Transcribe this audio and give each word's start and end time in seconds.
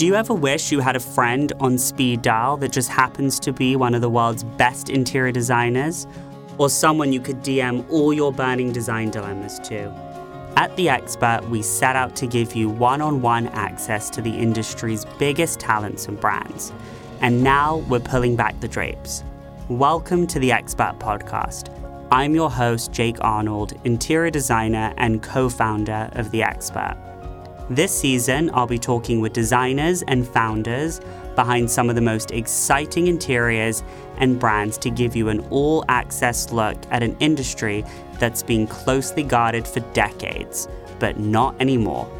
Do 0.00 0.06
you 0.06 0.14
ever 0.14 0.32
wish 0.32 0.72
you 0.72 0.80
had 0.80 0.96
a 0.96 0.98
friend 0.98 1.52
on 1.60 1.76
speed 1.76 2.22
dial 2.22 2.56
that 2.56 2.72
just 2.72 2.88
happens 2.88 3.38
to 3.40 3.52
be 3.52 3.76
one 3.76 3.94
of 3.94 4.00
the 4.00 4.08
world's 4.08 4.44
best 4.44 4.88
interior 4.88 5.30
designers? 5.30 6.06
Or 6.56 6.70
someone 6.70 7.12
you 7.12 7.20
could 7.20 7.42
DM 7.42 7.84
all 7.90 8.14
your 8.14 8.32
burning 8.32 8.72
design 8.72 9.10
dilemmas 9.10 9.58
to? 9.64 9.92
At 10.56 10.74
The 10.76 10.88
Expert, 10.88 11.46
we 11.50 11.60
set 11.60 11.96
out 11.96 12.16
to 12.16 12.26
give 12.26 12.56
you 12.56 12.70
one 12.70 13.02
on 13.02 13.20
one 13.20 13.48
access 13.48 14.08
to 14.08 14.22
the 14.22 14.30
industry's 14.30 15.04
biggest 15.18 15.60
talents 15.60 16.08
and 16.08 16.18
brands. 16.18 16.72
And 17.20 17.44
now 17.44 17.84
we're 17.86 18.00
pulling 18.00 18.36
back 18.36 18.58
the 18.60 18.68
drapes. 18.68 19.22
Welcome 19.68 20.26
to 20.28 20.38
The 20.38 20.50
Expert 20.50 20.98
Podcast. 20.98 21.68
I'm 22.10 22.34
your 22.34 22.50
host, 22.50 22.90
Jake 22.90 23.18
Arnold, 23.20 23.74
interior 23.84 24.30
designer 24.30 24.94
and 24.96 25.22
co 25.22 25.50
founder 25.50 26.08
of 26.12 26.30
The 26.30 26.42
Expert. 26.42 26.96
This 27.70 27.96
season, 27.96 28.50
I'll 28.52 28.66
be 28.66 28.80
talking 28.80 29.20
with 29.20 29.32
designers 29.32 30.02
and 30.02 30.26
founders 30.26 31.00
behind 31.36 31.70
some 31.70 31.88
of 31.88 31.94
the 31.94 32.00
most 32.00 32.32
exciting 32.32 33.06
interiors 33.06 33.84
and 34.16 34.40
brands 34.40 34.76
to 34.78 34.90
give 34.90 35.14
you 35.14 35.28
an 35.28 35.38
all 35.50 35.84
access 35.88 36.50
look 36.50 36.76
at 36.90 37.04
an 37.04 37.16
industry 37.20 37.84
that's 38.18 38.42
been 38.42 38.66
closely 38.66 39.22
guarded 39.22 39.68
for 39.68 39.78
decades, 39.92 40.66
but 40.98 41.20
not 41.20 41.54
anymore. 41.60 42.10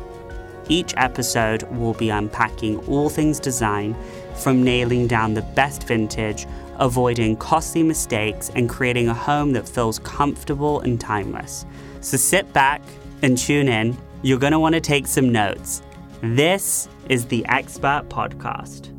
Each 0.68 0.94
episode 0.96 1.64
will 1.64 1.94
be 1.94 2.10
unpacking 2.10 2.78
all 2.86 3.08
things 3.08 3.40
design, 3.40 3.96
from 4.36 4.62
nailing 4.62 5.08
down 5.08 5.34
the 5.34 5.42
best 5.42 5.82
vintage, 5.82 6.46
avoiding 6.78 7.36
costly 7.36 7.82
mistakes, 7.82 8.52
and 8.54 8.68
creating 8.68 9.08
a 9.08 9.14
home 9.14 9.52
that 9.54 9.68
feels 9.68 9.98
comfortable 9.98 10.78
and 10.82 11.00
timeless. 11.00 11.66
So 12.02 12.16
sit 12.16 12.52
back 12.52 12.82
and 13.22 13.36
tune 13.36 13.66
in 13.66 13.98
you're 14.22 14.38
going 14.38 14.52
to 14.52 14.60
want 14.60 14.74
to 14.74 14.80
take 14.80 15.06
some 15.06 15.30
notes. 15.30 15.82
This 16.20 16.88
is 17.08 17.26
the 17.26 17.44
Expert 17.46 18.04
Podcast. 18.08 18.94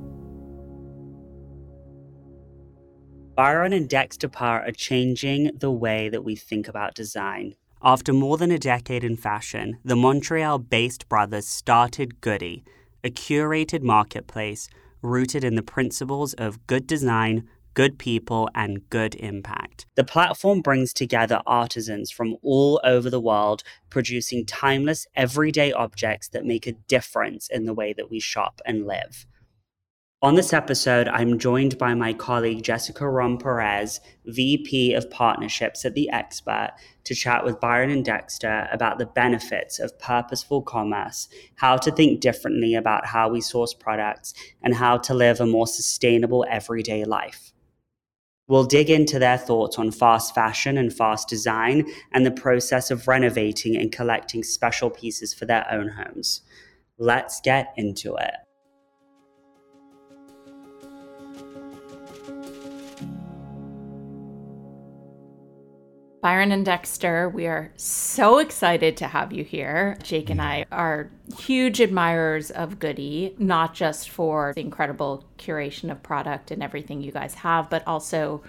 Byron 3.35 3.73
and 3.73 3.87
Dexter 3.87 4.27
Peart 4.27 4.67
are 4.67 4.73
changing 4.73 5.51
the 5.55 5.71
way 5.71 6.09
that 6.09 6.23
we 6.23 6.35
think 6.35 6.67
about 6.67 6.95
design. 6.95 7.55
After 7.83 8.13
more 8.13 8.37
than 8.37 8.51
a 8.51 8.59
decade 8.59 9.03
in 9.03 9.15
fashion, 9.15 9.77
the 9.85 9.95
Montreal 9.95 10.59
based 10.59 11.07
brothers 11.07 11.47
started 11.47 12.21
Goodee, 12.21 12.63
a 13.03 13.09
curated 13.09 13.81
marketplace 13.83 14.69
rooted 15.01 15.43
in 15.43 15.55
the 15.55 15.63
principles 15.63 16.33
of 16.33 16.65
good 16.67 16.85
design, 16.85 17.47
good 17.73 17.97
people, 17.97 18.49
and 18.55 18.89
good 18.89 19.15
impact. 19.15 19.85
The 19.95 20.03
platform 20.03 20.61
brings 20.61 20.93
together 20.93 21.41
artisans 21.45 22.11
from 22.11 22.37
all 22.41 22.79
over 22.83 23.09
the 23.09 23.19
world, 23.19 23.63
producing 23.89 24.45
timeless, 24.45 25.07
everyday 25.15 25.71
objects 25.71 26.27
that 26.29 26.45
make 26.45 26.67
a 26.67 26.73
difference 26.73 27.47
in 27.49 27.65
the 27.65 27.73
way 27.73 27.93
that 27.93 28.09
we 28.09 28.19
shop 28.19 28.61
and 28.65 28.85
live. 28.85 29.25
On 30.23 30.35
this 30.35 30.53
episode, 30.53 31.07
I'm 31.07 31.39
joined 31.39 31.79
by 31.79 31.95
my 31.95 32.13
colleague 32.13 32.61
Jessica 32.61 33.05
Romm 33.05 33.41
Perez, 33.41 33.99
VP 34.27 34.93
of 34.93 35.09
Partnerships 35.09 35.83
at 35.83 35.95
The 35.95 36.11
Expert, 36.11 36.73
to 37.05 37.15
chat 37.15 37.43
with 37.43 37.59
Byron 37.59 37.89
and 37.89 38.05
Dexter 38.05 38.67
about 38.71 38.99
the 38.99 39.07
benefits 39.07 39.79
of 39.79 39.97
purposeful 39.97 40.61
commerce, 40.61 41.27
how 41.55 41.75
to 41.77 41.89
think 41.89 42.19
differently 42.19 42.75
about 42.75 43.07
how 43.07 43.29
we 43.29 43.41
source 43.41 43.73
products, 43.73 44.35
and 44.61 44.75
how 44.75 44.97
to 44.99 45.15
live 45.15 45.41
a 45.41 45.47
more 45.47 45.65
sustainable 45.65 46.45
everyday 46.47 47.03
life. 47.03 47.50
We'll 48.47 48.65
dig 48.65 48.89
into 48.89 49.19
their 49.19 49.37
thoughts 49.37 49.77
on 49.79 49.91
fast 49.91 50.35
fashion 50.35 50.77
and 50.77 50.93
fast 50.93 51.29
design 51.29 51.85
and 52.11 52.25
the 52.25 52.31
process 52.31 52.91
of 52.91 53.07
renovating 53.07 53.77
and 53.77 53.91
collecting 53.91 54.43
special 54.43 54.89
pieces 54.89 55.33
for 55.33 55.45
their 55.45 55.65
own 55.71 55.87
homes. 55.87 56.41
Let's 56.97 57.39
get 57.41 57.73
into 57.77 58.15
it. 58.15 58.33
Byron 66.21 66.51
and 66.51 66.63
Dexter, 66.63 67.29
we 67.29 67.47
are 67.47 67.71
so 67.77 68.37
excited 68.37 68.95
to 68.97 69.07
have 69.07 69.33
you 69.33 69.43
here. 69.43 69.97
Jake 70.03 70.29
and 70.29 70.39
I 70.39 70.67
are 70.71 71.09
huge 71.39 71.81
admirers 71.81 72.51
of 72.51 72.77
Goodee, 72.77 73.33
not 73.39 73.73
just 73.73 74.11
for 74.11 74.53
the 74.53 74.61
incredible 74.61 75.25
curation 75.39 75.89
of 75.89 76.03
product 76.03 76.51
and 76.51 76.61
everything 76.61 77.01
you 77.01 77.11
guys 77.11 77.33
have, 77.33 77.71
but 77.71 77.81
also 77.87 78.43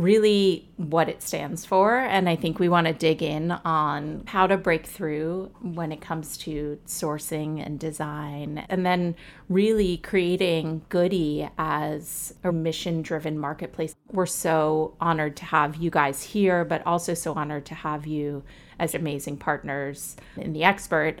really 0.00 0.68
what 0.76 1.08
it 1.08 1.22
stands 1.22 1.64
for. 1.64 1.98
And 1.98 2.28
I 2.28 2.36
think 2.36 2.58
we 2.58 2.68
want 2.68 2.86
to 2.86 2.92
dig 2.92 3.22
in 3.22 3.50
on 3.50 4.24
how 4.26 4.46
to 4.46 4.56
break 4.56 4.86
through 4.86 5.50
when 5.60 5.92
it 5.92 6.00
comes 6.00 6.36
to 6.38 6.78
sourcing 6.86 7.64
and 7.64 7.78
design, 7.78 8.64
and 8.68 8.86
then 8.86 9.14
really 9.48 9.98
creating 9.98 10.82
Goodee 10.88 11.48
as 11.58 12.34
a 12.42 12.52
mission 12.52 13.02
driven 13.02 13.38
marketplace. 13.38 13.94
We're 14.10 14.26
so 14.26 14.94
honored 15.00 15.36
to 15.36 15.44
have 15.44 15.76
you 15.76 15.90
guys 15.90 16.22
here, 16.22 16.64
but 16.64 16.86
also 16.86 17.14
so 17.14 17.34
honored 17.34 17.66
to 17.66 17.74
have 17.74 18.06
you 18.06 18.42
as 18.78 18.94
amazing 18.94 19.36
partners 19.36 20.16
in 20.36 20.52
the 20.52 20.64
expert. 20.64 21.20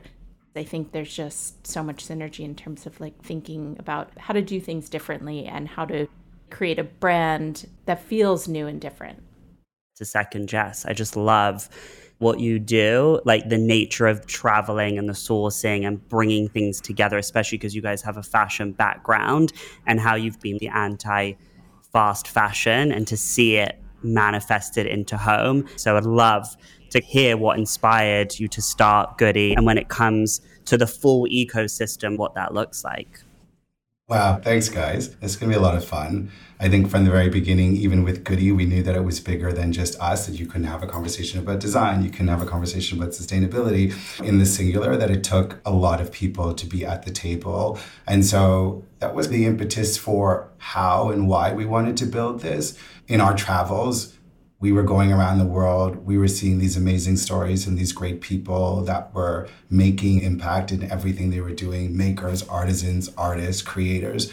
I 0.56 0.64
think 0.64 0.90
there's 0.90 1.14
just 1.14 1.64
so 1.66 1.82
much 1.82 2.04
synergy 2.04 2.44
in 2.44 2.56
terms 2.56 2.84
of 2.84 3.00
like 3.00 3.22
thinking 3.22 3.76
about 3.78 4.10
how 4.18 4.34
to 4.34 4.42
do 4.42 4.60
things 4.60 4.88
differently 4.88 5.46
and 5.46 5.68
how 5.68 5.84
to 5.84 6.08
create 6.50 6.78
a 6.78 6.84
brand 6.84 7.66
that 7.86 8.02
feels 8.02 8.48
new 8.48 8.66
and 8.66 8.80
different. 8.80 9.22
To 9.96 10.04
second 10.04 10.48
Jess, 10.48 10.86
I 10.86 10.92
just 10.92 11.16
love 11.16 11.68
what 12.18 12.38
you 12.38 12.58
do, 12.58 13.20
like 13.24 13.48
the 13.48 13.58
nature 13.58 14.06
of 14.06 14.26
traveling 14.26 14.98
and 14.98 15.08
the 15.08 15.14
sourcing 15.14 15.86
and 15.86 16.06
bringing 16.08 16.48
things 16.48 16.80
together, 16.80 17.16
especially 17.16 17.56
because 17.56 17.74
you 17.74 17.80
guys 17.80 18.02
have 18.02 18.18
a 18.18 18.22
fashion 18.22 18.72
background 18.72 19.52
and 19.86 19.98
how 19.98 20.14
you've 20.14 20.38
been 20.40 20.58
the 20.58 20.68
anti 20.68 21.32
fast 21.92 22.28
fashion 22.28 22.92
and 22.92 23.06
to 23.08 23.16
see 23.16 23.56
it 23.56 23.80
manifested 24.02 24.86
into 24.86 25.16
home. 25.16 25.66
So 25.76 25.96
I'd 25.96 26.04
love 26.04 26.56
to 26.90 27.00
hear 27.00 27.36
what 27.36 27.58
inspired 27.58 28.38
you 28.38 28.48
to 28.48 28.62
start 28.62 29.16
Goodee 29.16 29.54
and 29.56 29.64
when 29.64 29.78
it 29.78 29.88
comes 29.88 30.40
to 30.66 30.76
the 30.76 30.86
full 30.86 31.26
ecosystem, 31.26 32.16
what 32.16 32.34
that 32.34 32.52
looks 32.52 32.84
like. 32.84 33.20
Wow, 34.10 34.40
thanks, 34.42 34.68
guys. 34.68 35.14
It's 35.22 35.36
going 35.36 35.52
to 35.52 35.56
be 35.56 35.60
a 35.60 35.62
lot 35.62 35.76
of 35.76 35.84
fun. 35.84 36.32
I 36.58 36.68
think 36.68 36.90
from 36.90 37.04
the 37.04 37.12
very 37.12 37.28
beginning, 37.28 37.76
even 37.76 38.02
with 38.02 38.24
Goodee, 38.24 38.50
we 38.50 38.66
knew 38.66 38.82
that 38.82 38.96
it 38.96 39.04
was 39.04 39.20
bigger 39.20 39.52
than 39.52 39.72
just 39.72 39.96
us, 40.00 40.26
that 40.26 40.34
you 40.34 40.46
couldn't 40.46 40.66
have 40.66 40.82
a 40.82 40.88
conversation 40.88 41.38
about 41.38 41.60
design, 41.60 42.02
you 42.02 42.10
couldn't 42.10 42.26
have 42.26 42.42
a 42.42 42.46
conversation 42.46 42.98
about 42.98 43.12
sustainability 43.12 43.94
in 44.20 44.38
the 44.38 44.46
singular, 44.46 44.96
that 44.96 45.12
it 45.12 45.22
took 45.22 45.60
a 45.64 45.70
lot 45.70 46.00
of 46.00 46.10
people 46.10 46.54
to 46.54 46.66
be 46.66 46.84
at 46.84 47.04
the 47.04 47.12
table. 47.12 47.78
And 48.08 48.26
so 48.26 48.84
that 48.98 49.14
was 49.14 49.28
the 49.28 49.46
impetus 49.46 49.96
for 49.96 50.48
how 50.58 51.10
and 51.10 51.28
why 51.28 51.52
we 51.52 51.64
wanted 51.64 51.96
to 51.98 52.06
build 52.06 52.40
this. 52.40 52.76
In 53.06 53.20
our 53.20 53.36
travels, 53.36 54.16
we 54.60 54.72
were 54.72 54.82
going 54.82 55.10
around 55.10 55.38
the 55.38 55.46
world. 55.46 56.04
We 56.04 56.18
were 56.18 56.28
seeing 56.28 56.58
these 56.58 56.76
amazing 56.76 57.16
stories 57.16 57.66
and 57.66 57.78
these 57.78 57.92
great 57.92 58.20
people 58.20 58.82
that 58.82 59.12
were 59.14 59.48
making 59.70 60.20
impact 60.20 60.70
in 60.70 60.90
everything 60.90 61.30
they 61.30 61.40
were 61.40 61.54
doing 61.54 61.96
makers, 61.96 62.46
artisans, 62.46 63.10
artists, 63.16 63.62
creators. 63.62 64.30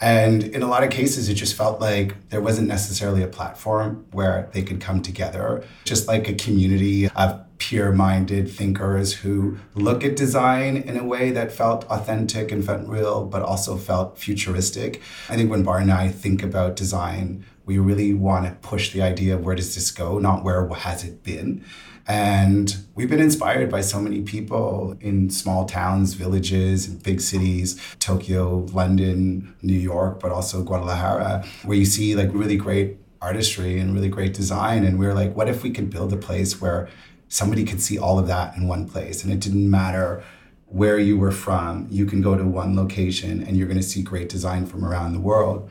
And 0.00 0.42
in 0.42 0.62
a 0.62 0.66
lot 0.66 0.82
of 0.82 0.90
cases, 0.90 1.28
it 1.28 1.34
just 1.34 1.54
felt 1.54 1.80
like 1.80 2.28
there 2.30 2.40
wasn't 2.40 2.66
necessarily 2.66 3.22
a 3.22 3.28
platform 3.28 4.04
where 4.10 4.50
they 4.52 4.62
could 4.62 4.80
come 4.80 5.00
together, 5.00 5.64
just 5.84 6.08
like 6.08 6.28
a 6.28 6.34
community 6.34 7.08
of 7.10 7.40
pure 7.58 7.92
minded 7.92 8.50
thinkers 8.50 9.12
who 9.12 9.56
look 9.76 10.02
at 10.02 10.16
design 10.16 10.76
in 10.76 10.96
a 10.96 11.04
way 11.04 11.30
that 11.30 11.52
felt 11.52 11.84
authentic 11.84 12.50
and 12.50 12.64
felt 12.64 12.84
real, 12.88 13.24
but 13.24 13.42
also 13.42 13.76
felt 13.76 14.18
futuristic. 14.18 15.00
I 15.28 15.36
think 15.36 15.48
when 15.48 15.62
Bar 15.62 15.78
and 15.78 15.92
I 15.92 16.08
think 16.08 16.42
about 16.42 16.74
design, 16.74 17.44
we 17.64 17.78
really 17.78 18.14
want 18.14 18.46
to 18.46 18.68
push 18.68 18.92
the 18.92 19.02
idea 19.02 19.34
of 19.34 19.44
where 19.44 19.54
does 19.54 19.74
this 19.74 19.90
go, 19.90 20.18
not 20.18 20.44
where 20.44 20.66
has 20.68 21.04
it 21.04 21.22
been. 21.22 21.64
And 22.06 22.76
we've 22.94 23.08
been 23.08 23.20
inspired 23.20 23.70
by 23.70 23.80
so 23.80 24.00
many 24.00 24.22
people 24.22 24.96
in 25.00 25.30
small 25.30 25.66
towns, 25.66 26.14
villages, 26.14 26.88
and 26.88 27.02
big 27.02 27.20
cities, 27.20 27.80
Tokyo, 28.00 28.66
London, 28.72 29.54
New 29.62 29.78
York, 29.78 30.18
but 30.18 30.32
also 30.32 30.62
Guadalajara, 30.64 31.44
where 31.64 31.78
you 31.78 31.84
see 31.84 32.16
like 32.16 32.30
really 32.32 32.56
great 32.56 32.96
artistry 33.20 33.78
and 33.78 33.94
really 33.94 34.08
great 34.08 34.34
design. 34.34 34.84
And 34.84 34.98
we 34.98 35.06
we're 35.06 35.14
like, 35.14 35.36
what 35.36 35.48
if 35.48 35.62
we 35.62 35.70
could 35.70 35.90
build 35.90 36.12
a 36.12 36.16
place 36.16 36.60
where 36.60 36.88
somebody 37.28 37.64
could 37.64 37.80
see 37.80 37.98
all 37.98 38.18
of 38.18 38.26
that 38.26 38.56
in 38.56 38.66
one 38.66 38.88
place? 38.88 39.22
And 39.22 39.32
it 39.32 39.38
didn't 39.38 39.70
matter 39.70 40.24
where 40.66 40.98
you 40.98 41.18
were 41.18 41.32
from, 41.32 41.86
you 41.90 42.06
can 42.06 42.22
go 42.22 42.34
to 42.34 42.44
one 42.44 42.74
location 42.74 43.42
and 43.42 43.56
you're 43.56 43.66
going 43.66 43.78
to 43.78 43.82
see 43.82 44.02
great 44.02 44.30
design 44.30 44.64
from 44.64 44.84
around 44.84 45.12
the 45.12 45.20
world. 45.20 45.70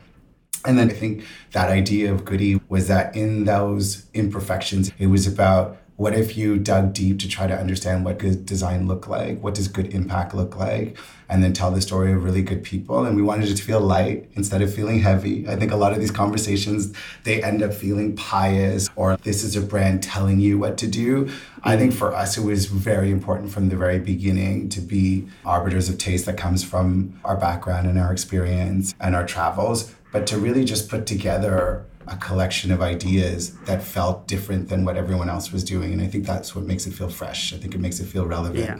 And 0.64 0.78
then 0.78 0.90
I 0.90 0.94
think 0.94 1.24
that 1.52 1.68
idea 1.70 2.12
of 2.12 2.24
Goodee 2.24 2.60
was 2.68 2.88
that 2.88 3.16
in 3.16 3.44
those 3.44 4.06
imperfections, 4.14 4.92
it 4.98 5.08
was 5.08 5.26
about 5.26 5.78
What 5.96 6.14
if 6.14 6.36
you 6.36 6.58
dug 6.58 6.94
deep 6.94 7.18
to 7.20 7.28
try 7.28 7.46
to 7.46 7.56
understand 7.56 8.04
what 8.04 8.18
good 8.18 8.46
design 8.46 8.88
look 8.88 9.06
like? 9.06 9.40
What 9.40 9.54
does 9.54 9.68
good 9.68 9.94
impact 9.94 10.34
look 10.34 10.56
like? 10.56 10.96
And 11.28 11.44
then 11.44 11.52
tell 11.52 11.70
the 11.70 11.80
story 11.80 12.12
of 12.12 12.24
really 12.24 12.42
good 12.42 12.64
people. 12.64 13.04
And 13.04 13.14
we 13.14 13.22
wanted 13.22 13.48
it 13.50 13.56
to 13.56 13.62
feel 13.62 13.80
light 13.80 14.28
instead 14.34 14.62
of 14.62 14.74
feeling 14.74 15.00
heavy. 15.00 15.46
I 15.46 15.54
think 15.54 15.70
a 15.70 15.76
lot 15.76 15.92
of 15.92 16.00
these 16.00 16.10
conversations, 16.10 16.92
they 17.24 17.42
end 17.42 17.62
up 17.62 17.72
feeling 17.72 18.16
pious 18.16 18.88
or 18.96 19.16
this 19.18 19.44
is 19.44 19.54
a 19.54 19.60
brand 19.60 20.02
telling 20.02 20.40
you 20.40 20.58
what 20.58 20.76
to 20.78 20.88
do. 20.88 21.30
I 21.62 21.76
think 21.76 21.92
for 21.92 22.14
us, 22.14 22.36
it 22.36 22.44
was 22.44 22.66
very 22.66 23.10
important 23.10 23.52
from 23.52 23.68
the 23.68 23.76
very 23.76 24.00
beginning 24.00 24.70
to 24.70 24.80
be 24.80 25.28
arbiters 25.44 25.88
of 25.88 25.98
taste 25.98 26.26
that 26.26 26.36
comes 26.36 26.64
from 26.64 27.20
our 27.24 27.36
background 27.36 27.86
and 27.86 27.98
our 27.98 28.12
experience 28.12 28.94
and 29.00 29.14
our 29.14 29.26
travels, 29.26 29.94
but 30.12 30.26
to 30.28 30.38
really 30.38 30.64
just 30.64 30.88
put 30.88 31.06
together 31.06 31.86
a 32.06 32.16
collection 32.16 32.70
of 32.70 32.82
ideas 32.82 33.54
that 33.60 33.82
felt 33.82 34.26
different 34.26 34.68
than 34.68 34.84
what 34.84 34.96
everyone 34.96 35.28
else 35.28 35.52
was 35.52 35.64
doing. 35.64 35.92
And 35.92 36.02
I 36.02 36.06
think 36.06 36.26
that's 36.26 36.54
what 36.54 36.64
makes 36.64 36.86
it 36.86 36.92
feel 36.92 37.08
fresh. 37.08 37.52
I 37.52 37.56
think 37.56 37.74
it 37.74 37.80
makes 37.80 38.00
it 38.00 38.06
feel 38.06 38.26
relevant. 38.26 38.64
Yeah. 38.64 38.78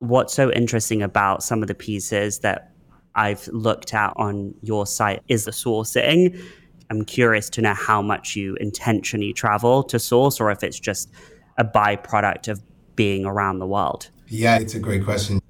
What's 0.00 0.34
so 0.34 0.52
interesting 0.52 1.02
about 1.02 1.42
some 1.42 1.62
of 1.62 1.68
the 1.68 1.74
pieces 1.74 2.40
that 2.40 2.72
I've 3.14 3.48
looked 3.48 3.94
at 3.94 4.12
on 4.16 4.54
your 4.60 4.86
site 4.86 5.22
is 5.28 5.46
the 5.46 5.52
sourcing. 5.52 6.38
I'm 6.90 7.04
curious 7.04 7.48
to 7.50 7.62
know 7.62 7.74
how 7.74 8.02
much 8.02 8.36
you 8.36 8.56
intentionally 8.60 9.32
travel 9.32 9.82
to 9.84 9.98
source 9.98 10.38
or 10.38 10.50
if 10.50 10.62
it's 10.62 10.78
just 10.78 11.10
a 11.56 11.64
byproduct 11.64 12.48
of 12.48 12.62
being 12.94 13.24
around 13.24 13.58
the 13.58 13.66
world. 13.66 14.10
Yeah, 14.28 14.58
it's 14.58 14.74
a 14.74 14.80
great 14.80 15.04
question. 15.04 15.40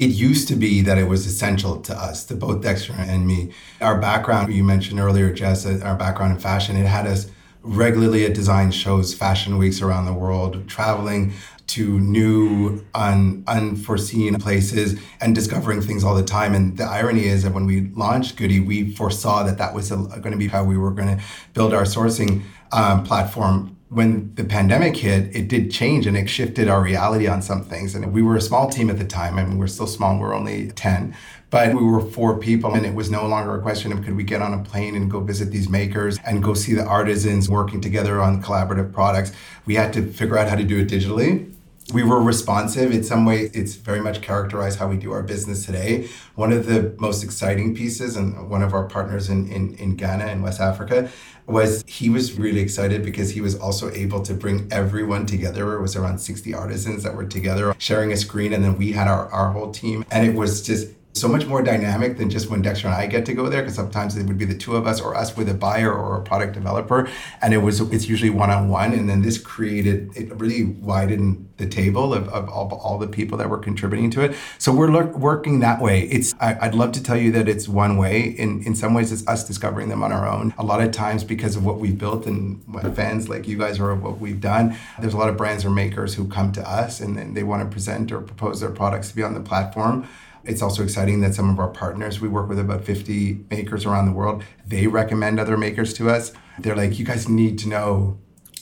It 0.00 0.12
used 0.12 0.48
to 0.48 0.56
be 0.56 0.80
that 0.80 0.96
it 0.96 1.08
was 1.08 1.26
essential 1.26 1.78
to 1.82 1.94
us, 1.94 2.24
to 2.24 2.34
both 2.34 2.62
Dexter 2.62 2.94
and 2.96 3.26
me. 3.26 3.52
Our 3.82 4.00
background, 4.00 4.50
you 4.50 4.64
mentioned 4.64 4.98
earlier, 4.98 5.30
Jess, 5.30 5.66
uh, 5.66 5.78
our 5.84 5.94
background 5.94 6.32
in 6.32 6.38
fashion, 6.38 6.74
it 6.74 6.86
had 6.86 7.06
us 7.06 7.30
regularly 7.62 8.24
at 8.24 8.32
design 8.32 8.70
shows, 8.70 9.12
fashion 9.12 9.58
weeks 9.58 9.82
around 9.82 10.06
the 10.06 10.14
world, 10.14 10.66
traveling 10.66 11.34
to 11.66 12.00
new, 12.00 12.82
un, 12.94 13.44
unforeseen 13.46 14.36
places 14.36 14.98
and 15.20 15.34
discovering 15.34 15.82
things 15.82 16.02
all 16.02 16.14
the 16.14 16.24
time. 16.24 16.54
And 16.54 16.78
the 16.78 16.84
irony 16.84 17.26
is 17.26 17.42
that 17.42 17.52
when 17.52 17.66
we 17.66 17.90
launched 17.90 18.36
Goodee, 18.36 18.60
we 18.60 18.92
foresaw 18.92 19.42
that 19.42 19.58
that 19.58 19.74
was 19.74 19.90
going 19.90 20.32
to 20.32 20.38
be 20.38 20.48
how 20.48 20.64
we 20.64 20.78
were 20.78 20.92
going 20.92 21.18
to 21.18 21.22
build 21.52 21.74
our 21.74 21.82
sourcing 21.82 22.42
um, 22.72 23.04
platform 23.04 23.76
when 23.90 24.32
the 24.36 24.44
pandemic 24.44 24.96
hit, 24.96 25.34
it 25.34 25.48
did 25.48 25.72
change 25.72 26.06
and 26.06 26.16
it 26.16 26.28
shifted 26.28 26.68
our 26.68 26.80
reality 26.80 27.26
on 27.26 27.42
some 27.42 27.64
things. 27.64 27.96
And 27.96 28.12
we 28.12 28.22
were 28.22 28.36
a 28.36 28.40
small 28.40 28.70
team 28.70 28.88
at 28.88 28.98
the 28.98 29.04
time. 29.04 29.36
I 29.36 29.44
mean, 29.44 29.58
we're 29.58 29.66
still 29.66 29.88
small, 29.88 30.16
we're 30.16 30.32
only 30.32 30.70
10, 30.70 31.16
but 31.50 31.74
we 31.74 31.82
were 31.82 32.00
four 32.00 32.38
people. 32.38 32.72
And 32.74 32.86
it 32.86 32.94
was 32.94 33.10
no 33.10 33.26
longer 33.26 33.56
a 33.56 33.60
question 33.60 33.92
of 33.92 34.04
could 34.04 34.16
we 34.16 34.22
get 34.22 34.42
on 34.42 34.54
a 34.54 34.62
plane 34.62 34.94
and 34.94 35.10
go 35.10 35.18
visit 35.18 35.50
these 35.50 35.68
makers 35.68 36.18
and 36.24 36.40
go 36.40 36.54
see 36.54 36.72
the 36.72 36.84
artisans 36.84 37.50
working 37.50 37.80
together 37.80 38.20
on 38.20 38.40
collaborative 38.40 38.92
products. 38.92 39.32
We 39.66 39.74
had 39.74 39.92
to 39.94 40.12
figure 40.12 40.38
out 40.38 40.48
how 40.48 40.54
to 40.54 40.64
do 40.64 40.78
it 40.78 40.88
digitally 40.88 41.52
we 41.92 42.02
were 42.02 42.20
responsive. 42.22 42.92
In 42.92 43.02
some 43.02 43.24
way, 43.24 43.50
it's 43.52 43.74
very 43.74 44.00
much 44.00 44.20
characterized 44.20 44.78
how 44.78 44.88
we 44.88 44.96
do 44.96 45.12
our 45.12 45.22
business 45.22 45.66
today. 45.66 46.08
One 46.34 46.52
of 46.52 46.66
the 46.66 46.94
most 46.98 47.24
exciting 47.24 47.74
pieces, 47.74 48.16
and 48.16 48.48
one 48.48 48.62
of 48.62 48.72
our 48.72 48.84
partners 48.84 49.28
in, 49.28 49.50
in, 49.50 49.74
in 49.74 49.96
Ghana 49.96 50.24
and 50.24 50.42
West 50.42 50.60
Africa, 50.60 51.10
was 51.50 51.82
he 51.86 52.08
was 52.08 52.38
really 52.38 52.60
excited 52.60 53.04
because 53.04 53.30
he 53.30 53.40
was 53.40 53.58
also 53.58 53.90
able 53.90 54.22
to 54.22 54.34
bring 54.34 54.68
everyone 54.70 55.26
together. 55.26 55.74
It 55.74 55.80
was 55.80 55.96
around 55.96 56.18
60 56.18 56.54
artisans 56.54 57.02
that 57.02 57.14
were 57.14 57.26
together 57.26 57.74
sharing 57.78 58.12
a 58.12 58.16
screen, 58.16 58.52
and 58.52 58.62
then 58.62 58.78
we 58.78 58.92
had 58.92 59.08
our, 59.08 59.28
our 59.28 59.50
whole 59.52 59.70
team. 59.70 60.04
And 60.10 60.26
it 60.26 60.34
was 60.34 60.62
just 60.62 60.88
so 61.12 61.28
much 61.28 61.44
more 61.46 61.60
dynamic 61.62 62.18
than 62.18 62.30
just 62.30 62.48
when 62.48 62.62
Dexter 62.62 62.86
and 62.86 62.94
I 62.94 63.06
get 63.06 63.26
to 63.26 63.34
go 63.34 63.48
there 63.48 63.62
because 63.62 63.74
sometimes 63.74 64.16
it 64.16 64.26
would 64.26 64.38
be 64.38 64.44
the 64.44 64.56
two 64.56 64.76
of 64.76 64.86
us 64.86 65.00
or 65.00 65.16
us 65.16 65.36
with 65.36 65.48
a 65.48 65.54
buyer 65.54 65.92
or 65.92 66.16
a 66.16 66.22
product 66.22 66.54
developer 66.54 67.08
and 67.42 67.52
it 67.52 67.58
was 67.58 67.80
it's 67.80 68.08
usually 68.08 68.30
one-on-one 68.30 68.92
and 68.92 69.08
then 69.08 69.22
this 69.22 69.36
created 69.36 70.16
it 70.16 70.32
really 70.36 70.64
widened 70.64 71.48
the 71.56 71.66
table 71.66 72.14
of, 72.14 72.28
of 72.30 72.48
all, 72.48 72.72
all 72.82 72.96
the 72.96 73.06
people 73.06 73.36
that 73.36 73.50
were 73.50 73.58
contributing 73.58 74.10
to 74.10 74.22
it. 74.22 74.34
So 74.56 74.72
we're 74.72 74.90
lo- 74.90 75.06
working 75.06 75.60
that 75.60 75.82
way. 75.82 76.02
It's 76.02 76.34
I, 76.40 76.54
would 76.66 76.74
love 76.74 76.92
to 76.92 77.02
tell 77.02 77.18
you 77.18 77.32
that 77.32 77.48
it's 77.48 77.68
one 77.68 77.96
way. 77.96 78.22
In 78.22 78.62
in 78.62 78.74
some 78.74 78.94
ways 78.94 79.12
it's 79.12 79.26
us 79.26 79.46
discovering 79.46 79.88
them 79.88 80.02
on 80.02 80.12
our 80.12 80.26
own. 80.26 80.54
A 80.58 80.64
lot 80.64 80.80
of 80.80 80.92
times 80.92 81.24
because 81.24 81.56
of 81.56 81.64
what 81.64 81.78
we've 81.78 81.98
built 81.98 82.24
and 82.26 82.66
my 82.66 82.82
fans 82.90 83.28
like 83.28 83.48
you 83.48 83.58
guys 83.58 83.78
are 83.80 83.94
what 83.94 84.18
we've 84.20 84.40
done 84.40 84.76
there's 84.98 85.14
a 85.14 85.16
lot 85.16 85.28
of 85.28 85.36
brands 85.36 85.64
or 85.64 85.70
makers 85.70 86.14
who 86.14 86.26
come 86.28 86.52
to 86.52 86.68
us 86.68 87.00
and 87.00 87.16
then 87.16 87.34
they 87.34 87.42
want 87.42 87.62
to 87.62 87.68
present 87.68 88.12
or 88.12 88.20
propose 88.20 88.60
their 88.60 88.70
products 88.70 89.08
to 89.08 89.16
be 89.16 89.22
on 89.22 89.34
the 89.34 89.40
platform 89.40 90.06
it's 90.44 90.62
also 90.62 90.82
exciting 90.82 91.20
that 91.20 91.34
some 91.34 91.50
of 91.50 91.58
our 91.58 91.68
partners, 91.68 92.20
we 92.20 92.28
work 92.28 92.48
with 92.48 92.58
about 92.58 92.84
50 92.84 93.44
makers 93.50 93.84
around 93.84 94.06
the 94.06 94.12
world, 94.12 94.42
they 94.66 94.86
recommend 94.86 95.38
other 95.38 95.56
makers 95.56 95.92
to 95.94 96.10
us. 96.10 96.32
They're 96.58 96.76
like, 96.76 96.98
you 96.98 97.04
guys 97.04 97.28
need 97.28 97.58
to 97.60 97.68
know 97.68 98.18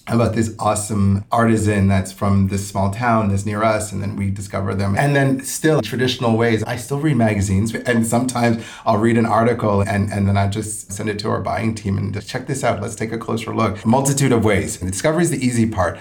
about 0.08 0.34
this 0.34 0.54
awesome 0.58 1.24
artisan 1.30 1.86
that's 1.88 2.12
from 2.12 2.48
this 2.48 2.66
small 2.66 2.90
town 2.90 3.28
that's 3.28 3.44
near 3.44 3.62
us 3.62 3.92
and 3.92 4.02
then 4.02 4.16
we 4.16 4.30
discover 4.30 4.74
them. 4.74 4.96
And 4.96 5.14
then 5.14 5.44
still 5.44 5.80
traditional 5.82 6.36
ways 6.36 6.62
i 6.64 6.76
still 6.76 6.98
read 6.98 7.16
magazines 7.16 7.74
and 7.74 8.06
sometimes 8.06 8.64
i'll 8.86 8.98
read 8.98 9.16
an 9.16 9.26
article 9.26 9.80
and, 9.82 10.10
and 10.10 10.26
then 10.26 10.36
i 10.36 10.46
just 10.48 10.92
send 10.92 11.08
it 11.08 11.18
to 11.18 11.28
our 11.28 11.40
buying 11.40 11.74
team 11.74 11.98
and 11.98 12.12
just 12.12 12.28
check 12.28 12.46
this 12.46 12.64
out 12.64 12.80
let's 12.80 12.94
take 12.94 13.12
a 13.12 13.18
closer 13.18 13.54
look. 13.54 13.84
Multitude 13.84 14.32
of 14.32 14.44
ways. 14.44 14.78
Discovery 14.78 15.22
is 15.22 15.30
the 15.30 15.44
easy 15.44 15.66
part 15.68 15.98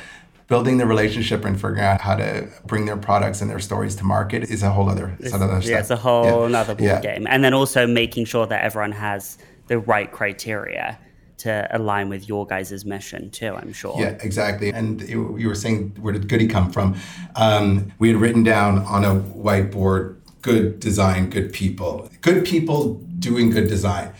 building 0.47 0.77
the 0.77 0.85
relationship 0.85 1.43
and 1.43 1.55
figuring 1.55 1.81
out 1.81 2.01
how 2.01 2.15
to 2.15 2.47
bring 2.65 2.85
their 2.85 2.97
products 2.97 3.41
and 3.41 3.49
their 3.49 3.59
stories 3.59 3.95
to 3.95 4.03
market 4.03 4.43
is 4.43 4.63
a 4.63 4.71
whole 4.71 4.89
other 4.89 5.15
it's, 5.19 5.31
set 5.31 5.41
of 5.41 5.63
yeah, 5.63 5.79
it's 5.79 5.89
a 5.89 5.95
whole 5.97 6.49
yeah. 6.49 6.59
other 6.59 6.73
ball 6.73 6.87
yeah. 6.87 7.01
game. 7.01 7.27
And 7.29 7.43
then 7.43 7.53
also 7.53 7.85
making 7.85 8.25
sure 8.25 8.47
that 8.47 8.63
everyone 8.63 8.93
has 8.93 9.37
the 9.67 9.79
right 9.79 10.11
criteria 10.11 10.97
to 11.37 11.67
align 11.71 12.09
with 12.09 12.27
your 12.27 12.47
guys' 12.47 12.85
mission 12.85 13.29
too, 13.29 13.53
I'm 13.53 13.73
sure. 13.73 13.95
Yeah, 13.99 14.17
exactly. 14.21 14.71
And 14.71 15.01
you, 15.01 15.37
you 15.37 15.47
were 15.49 15.55
saying, 15.55 15.95
where 15.99 16.13
did 16.13 16.27
Goodee 16.27 16.47
come 16.47 16.71
from? 16.71 16.95
Um, 17.35 17.91
we 17.99 18.07
had 18.07 18.17
written 18.17 18.43
down 18.43 18.79
on 18.79 19.03
a 19.03 19.15
whiteboard, 19.15 20.17
good 20.41 20.79
design, 20.79 21.29
good 21.29 21.53
people. 21.53 22.09
Good 22.21 22.45
people 22.45 22.95
doing 23.19 23.49
good 23.49 23.67
design. 23.67 24.13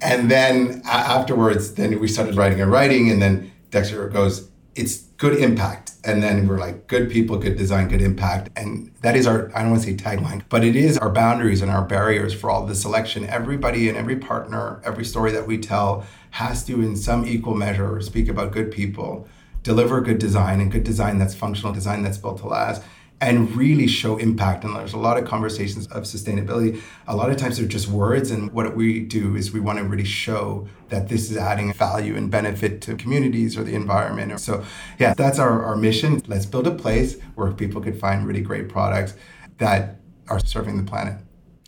And 0.00 0.30
then 0.30 0.82
afterwards, 0.84 1.74
then 1.74 1.98
we 2.00 2.08
started 2.08 2.34
writing 2.34 2.60
and 2.60 2.70
writing, 2.70 3.10
and 3.10 3.22
then 3.22 3.52
Dexter 3.70 4.08
goes, 4.08 4.48
it's 4.74 5.04
good 5.24 5.40
impact. 5.40 5.92
And 6.04 6.22
then 6.22 6.46
we're 6.46 6.58
like, 6.58 6.86
good 6.86 7.10
people, 7.10 7.38
good 7.38 7.56
design, 7.56 7.88
good 7.88 8.02
impact. 8.02 8.50
And 8.56 8.92
that 9.00 9.16
is 9.16 9.26
our, 9.26 9.50
I 9.56 9.62
don't 9.62 9.70
want 9.70 9.82
to 9.82 9.88
say 9.88 9.96
tagline, 9.96 10.42
but 10.50 10.62
it 10.62 10.76
is 10.76 10.98
our 10.98 11.08
boundaries 11.08 11.62
and 11.62 11.70
our 11.70 11.82
barriers 11.82 12.34
for 12.34 12.50
all 12.50 12.66
the 12.66 12.74
selection. 12.74 13.24
Everybody 13.24 13.88
and 13.88 13.96
every 13.96 14.16
partner, 14.16 14.82
every 14.84 15.06
story 15.06 15.32
that 15.32 15.46
we 15.46 15.56
tell 15.56 16.04
has 16.32 16.62
to, 16.66 16.82
in 16.82 16.94
some 16.94 17.26
equal 17.26 17.54
measure, 17.54 18.02
speak 18.02 18.28
about 18.28 18.52
good 18.52 18.70
people, 18.70 19.26
deliver 19.62 20.02
good 20.02 20.18
design 20.18 20.60
and 20.60 20.70
good 20.70 20.84
design 20.84 21.18
that's 21.18 21.34
functional, 21.34 21.72
design 21.72 22.02
that's 22.02 22.18
built 22.18 22.40
to 22.40 22.46
last 22.46 22.82
and 23.24 23.54
really 23.56 23.86
show 23.86 24.16
impact. 24.18 24.64
And 24.64 24.76
there's 24.76 24.92
a 24.92 24.98
lot 24.98 25.16
of 25.16 25.24
conversations 25.24 25.86
of 25.88 26.04
sustainability. 26.04 26.80
A 27.06 27.16
lot 27.16 27.30
of 27.30 27.36
times 27.36 27.58
they're 27.58 27.66
just 27.66 27.88
words. 27.88 28.30
And 28.30 28.52
what 28.52 28.76
we 28.76 29.00
do 29.00 29.34
is 29.34 29.52
we 29.52 29.60
want 29.60 29.78
to 29.78 29.84
really 29.84 30.04
show 30.04 30.68
that 30.90 31.08
this 31.08 31.30
is 31.30 31.36
adding 31.36 31.72
value 31.72 32.16
and 32.16 32.30
benefit 32.30 32.80
to 32.82 32.94
communities 32.96 33.56
or 33.56 33.64
the 33.64 33.74
environment. 33.74 34.38
So, 34.40 34.64
yeah, 34.98 35.14
that's 35.14 35.38
our, 35.38 35.64
our 35.64 35.76
mission. 35.76 36.22
Let's 36.26 36.46
build 36.46 36.66
a 36.66 36.74
place 36.74 37.18
where 37.34 37.50
people 37.52 37.80
can 37.80 37.98
find 37.98 38.26
really 38.26 38.42
great 38.42 38.68
products 38.68 39.14
that 39.58 39.96
are 40.28 40.40
serving 40.40 40.76
the 40.76 40.88
planet. 40.90 41.18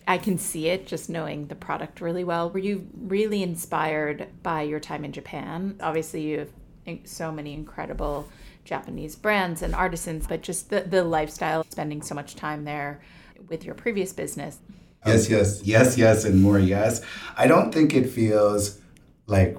I 0.09 0.19
can 0.19 0.39
see 0.39 0.69
it 0.69 0.87
just 0.87 1.11
knowing 1.11 1.49
the 1.49 1.57
product 1.57 2.01
really 2.01 2.23
well. 2.23 2.51
Were 2.51 2.61
you 2.61 2.87
really 2.95 3.43
inspired 3.43 4.29
by 4.43 4.63
your 4.63 4.79
time 4.79 5.05
in 5.05 5.13
Japan? 5.13 5.77
Obviously, 5.81 6.23
you 6.23 6.39
have 6.39 6.51
so 7.05 7.33
many 7.33 7.55
incredible 7.55 8.29
Japanese 8.67 9.17
brands 9.17 9.63
and 9.63 9.75
artisans, 9.75 10.27
but 10.27 10.43
just 10.43 10.71
the, 10.71 10.81
the 10.83 11.03
lifestyle, 11.03 11.65
spending 11.71 12.03
so 12.03 12.15
much 12.15 12.37
time 12.37 12.65
there 12.65 13.01
with 13.49 13.65
your 13.65 13.75
previous 13.75 14.13
business. 14.13 14.59
Yes, 15.07 15.31
yes, 15.31 15.63
yes, 15.65 15.97
yes, 15.97 16.25
and 16.25 16.43
more 16.43 16.59
yes. 16.59 17.01
I 17.37 17.47
don't 17.47 17.73
think 17.73 17.95
it 17.95 18.11
feels 18.11 18.81
like 19.27 19.57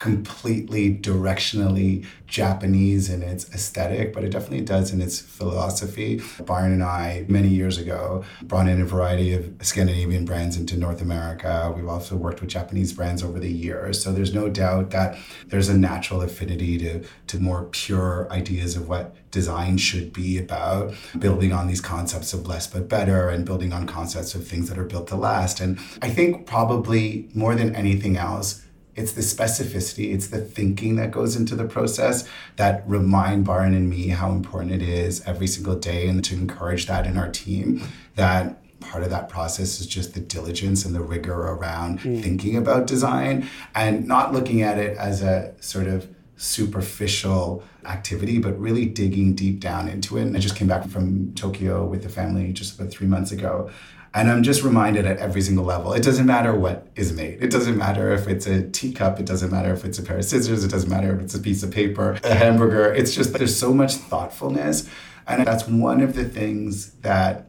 completely 0.00 0.94
directionally 0.94 2.04
Japanese 2.26 3.08
in 3.08 3.22
its 3.22 3.48
aesthetic, 3.54 4.12
but 4.12 4.24
it 4.24 4.30
definitely 4.30 4.60
does 4.60 4.92
in 4.92 5.00
its 5.00 5.20
philosophy. 5.20 6.20
Byron 6.44 6.72
and 6.72 6.82
I, 6.82 7.24
many 7.28 7.48
years 7.48 7.78
ago, 7.78 8.24
brought 8.42 8.68
in 8.68 8.80
a 8.80 8.84
variety 8.84 9.32
of 9.32 9.54
Scandinavian 9.62 10.24
brands 10.24 10.56
into 10.56 10.76
North 10.76 11.00
America. 11.00 11.72
We've 11.74 11.88
also 11.88 12.16
worked 12.16 12.40
with 12.40 12.50
Japanese 12.50 12.92
brands 12.92 13.22
over 13.22 13.38
the 13.38 13.50
years. 13.50 14.02
So 14.02 14.12
there's 14.12 14.34
no 14.34 14.48
doubt 14.48 14.90
that 14.90 15.16
there's 15.46 15.68
a 15.68 15.78
natural 15.78 16.22
affinity 16.22 16.76
to, 16.78 17.04
to 17.28 17.38
more 17.38 17.64
pure 17.64 18.26
ideas 18.30 18.76
of 18.76 18.88
what 18.88 19.14
design 19.30 19.78
should 19.78 20.12
be 20.12 20.38
about, 20.38 20.92
building 21.18 21.52
on 21.52 21.66
these 21.66 21.80
concepts 21.80 22.32
of 22.34 22.46
less 22.46 22.66
but 22.66 22.88
better 22.88 23.28
and 23.28 23.46
building 23.46 23.72
on 23.72 23.86
concepts 23.86 24.34
of 24.34 24.46
things 24.46 24.68
that 24.68 24.78
are 24.78 24.84
built 24.84 25.06
to 25.08 25.16
last. 25.16 25.60
And 25.60 25.78
I 26.02 26.10
think 26.10 26.46
probably 26.46 27.28
more 27.32 27.54
than 27.54 27.74
anything 27.74 28.16
else, 28.16 28.63
it's 28.96 29.12
the 29.12 29.22
specificity, 29.22 30.14
it's 30.14 30.28
the 30.28 30.40
thinking 30.40 30.96
that 30.96 31.10
goes 31.10 31.36
into 31.36 31.54
the 31.56 31.64
process 31.64 32.28
that 32.56 32.82
remind 32.86 33.44
Byron 33.44 33.74
and 33.74 33.90
me 33.90 34.08
how 34.08 34.30
important 34.30 34.72
it 34.72 34.82
is 34.82 35.22
every 35.26 35.46
single 35.46 35.76
day 35.76 36.08
and 36.08 36.24
to 36.24 36.34
encourage 36.34 36.86
that 36.86 37.06
in 37.06 37.16
our 37.16 37.30
team 37.30 37.82
that 38.14 38.60
part 38.80 39.02
of 39.02 39.10
that 39.10 39.28
process 39.28 39.80
is 39.80 39.86
just 39.86 40.14
the 40.14 40.20
diligence 40.20 40.84
and 40.84 40.94
the 40.94 41.00
rigor 41.00 41.34
around 41.34 42.00
mm. 42.00 42.22
thinking 42.22 42.56
about 42.56 42.86
design 42.86 43.48
and 43.74 44.06
not 44.06 44.32
looking 44.32 44.62
at 44.62 44.78
it 44.78 44.96
as 44.98 45.22
a 45.22 45.54
sort 45.60 45.86
of 45.86 46.08
superficial 46.36 47.62
activity, 47.86 48.38
but 48.38 48.58
really 48.58 48.86
digging 48.86 49.34
deep 49.34 49.60
down 49.60 49.88
into 49.88 50.18
it. 50.18 50.22
And 50.22 50.36
I 50.36 50.40
just 50.40 50.56
came 50.56 50.68
back 50.68 50.86
from 50.88 51.32
Tokyo 51.34 51.86
with 51.86 52.02
the 52.02 52.08
family 52.08 52.52
just 52.52 52.78
about 52.78 52.90
three 52.90 53.06
months 53.06 53.32
ago. 53.32 53.70
And 54.14 54.30
I'm 54.30 54.44
just 54.44 54.62
reminded 54.62 55.06
at 55.06 55.18
every 55.18 55.42
single 55.42 55.64
level. 55.64 55.92
It 55.92 56.04
doesn't 56.04 56.26
matter 56.26 56.54
what 56.54 56.86
is 56.94 57.12
made. 57.12 57.42
It 57.42 57.50
doesn't 57.50 57.76
matter 57.76 58.12
if 58.12 58.28
it's 58.28 58.46
a 58.46 58.70
teacup. 58.70 59.18
It 59.18 59.26
doesn't 59.26 59.50
matter 59.50 59.74
if 59.74 59.84
it's 59.84 59.98
a 59.98 60.02
pair 60.04 60.18
of 60.18 60.24
scissors. 60.24 60.64
It 60.64 60.70
doesn't 60.70 60.88
matter 60.88 61.12
if 61.16 61.20
it's 61.20 61.34
a 61.34 61.40
piece 61.40 61.64
of 61.64 61.72
paper, 61.72 62.16
a 62.22 62.34
hamburger. 62.34 62.94
It's 62.94 63.12
just 63.12 63.32
there's 63.32 63.58
so 63.58 63.74
much 63.74 63.94
thoughtfulness. 63.94 64.88
And 65.26 65.44
that's 65.44 65.66
one 65.66 66.00
of 66.00 66.14
the 66.14 66.24
things 66.24 66.92
that 67.00 67.48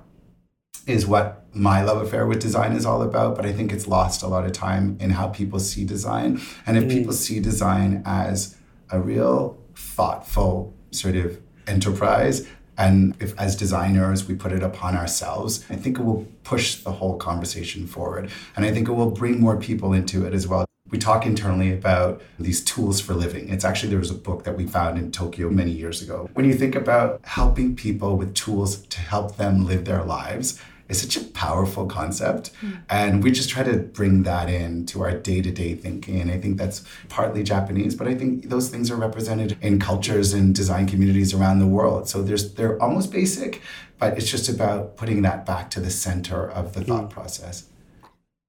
is 0.88 1.06
what 1.06 1.46
my 1.54 1.84
love 1.84 2.02
affair 2.02 2.26
with 2.26 2.42
design 2.42 2.74
is 2.74 2.84
all 2.84 3.04
about. 3.04 3.36
But 3.36 3.46
I 3.46 3.54
think 3.54 3.72
it's 3.72 3.88
lost 3.88 4.24
a 4.24 4.28
lot 4.28 4.44
of 4.44 4.52
time 4.52 4.98
in 5.00 5.12
how 5.12 5.28
people 5.28 5.60
see 5.60 5.86
design. 5.86 6.42
And 6.66 6.78
if 6.78 6.86
mm. 6.86 6.90
people 6.90 7.14
see 7.14 7.40
design 7.40 8.02
as 8.08 8.56
a 8.90 9.00
real 9.00 9.62
thoughtful 9.76 10.74
sort 10.90 11.16
of 11.16 11.40
enterprise, 11.68 12.48
and 12.78 13.16
if 13.20 13.38
as 13.40 13.56
designers 13.56 14.28
we 14.28 14.36
put 14.36 14.52
it 14.52 14.64
upon 14.64 14.96
ourselves, 14.96 15.66
I 15.70 15.76
think 15.76 16.00
it 16.00 16.04
will 16.04 16.28
push 16.44 16.76
the 16.76 16.92
whole 16.92 17.18
conversation 17.18 17.88
forward. 17.88 18.30
And 18.56 18.66
I 18.66 18.72
think 18.72 18.88
it 18.88 18.94
will 18.94 19.12
bring 19.12 19.40
more 19.40 19.58
people 19.58 19.94
into 19.94 20.26
it 20.26 20.34
as 20.34 20.48
well. 20.48 20.66
We 20.92 21.00
talk 21.00 21.26
internally 21.26 21.74
about 21.74 22.22
these 22.40 22.64
tools 22.64 23.02
for 23.02 23.16
living. 23.16 23.50
It's 23.50 23.66
actually, 23.66 23.90
there 23.90 24.00
was 24.00 24.12
a 24.12 24.16
book 24.16 24.44
that 24.44 24.56
we 24.56 24.68
found 24.68 25.00
in 25.00 25.12
Tokyo 25.12 25.50
many 25.50 25.72
years 25.72 26.02
ago. 26.02 26.30
When 26.34 26.46
you 26.46 26.54
think 26.54 26.76
about 26.76 27.22
helping 27.24 27.76
people 27.76 28.18
with 28.18 28.36
tools 28.36 28.78
to 28.78 29.00
help 29.00 29.38
them 29.38 29.66
live 29.66 29.86
their 29.86 30.04
lives, 30.04 30.62
is 30.88 31.02
such 31.02 31.18
a 31.18 31.24
powerful 31.30 31.86
concept. 31.86 32.52
Mm. 32.62 32.82
And 32.90 33.24
we 33.24 33.32
just 33.32 33.50
try 33.50 33.64
to 33.64 33.78
bring 33.78 34.24
that 34.24 34.50
in 34.50 34.86
to 34.88 35.02
our 35.02 35.12
day 35.12 35.42
to 35.42 35.52
day 35.52 35.76
thinking. 35.76 36.22
And 36.22 36.32
I 36.32 36.40
think 36.40 36.58
that's 36.58 36.84
partly 37.10 37.44
Japanese, 37.44 37.96
but 37.96 38.08
I 38.08 38.16
think 38.16 38.50
those 38.50 38.70
things 38.70 38.92
are 38.92 38.96
represented 38.96 39.58
in 39.62 39.80
cultures 39.80 40.34
and 40.34 40.54
design 40.54 40.88
communities 40.88 41.34
around 41.34 41.60
the 41.60 41.68
world. 41.68 42.08
So 42.08 42.22
there's 42.22 42.54
they're 42.54 42.82
almost 42.82 43.12
basic, 43.12 43.62
but 43.98 44.18
it's 44.18 44.30
just 44.30 44.48
about 44.50 44.98
putting 44.98 45.22
that 45.24 45.46
back 45.46 45.70
to 45.72 45.80
the 45.80 45.90
center 45.90 46.50
of 46.50 46.74
the 46.74 46.84
thought 46.84 47.10
mm. 47.10 47.10
process. 47.10 47.66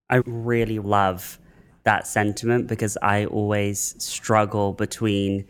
I 0.08 0.22
really 0.26 0.78
love 0.78 1.38
that 1.84 2.06
sentiment 2.06 2.66
because 2.66 2.98
I 3.00 3.26
always 3.26 3.94
struggle 3.98 4.72
between 4.72 5.46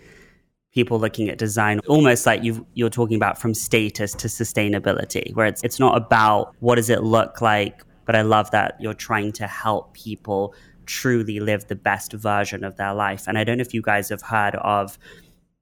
people 0.77 1.01
looking 1.01 1.29
at 1.29 1.39
design 1.39 1.81
almost 1.89 2.27
like 2.27 2.43
you 2.45 2.67
you're 2.75 2.97
talking 3.01 3.17
about 3.17 3.37
from 3.43 3.53
status 3.55 4.13
to 4.13 4.29
sustainability 4.29 5.35
where 5.35 5.47
it's 5.47 5.63
it's 5.65 5.81
not 5.81 5.97
about 5.97 6.55
what 6.61 6.77
does 6.77 6.91
it 6.91 7.03
look 7.03 7.41
like 7.41 7.83
but 8.07 8.15
I 8.15 8.23
love 8.23 8.51
that 8.53 8.77
you're 8.81 8.95
trying 8.95 9.33
to 9.33 9.47
help 9.47 9.93
people 9.93 10.55
truly 10.87 11.41
live 11.41 11.67
the 11.67 11.75
best 11.75 12.13
version 12.13 12.65
of 12.65 12.77
their 12.77 12.95
life. 12.95 13.25
And 13.27 13.37
I 13.37 13.45
don't 13.45 13.59
know 13.59 13.63
if 13.63 13.75
you 13.75 13.83
guys 13.83 14.09
have 14.09 14.23
heard 14.23 14.55
of 14.57 14.99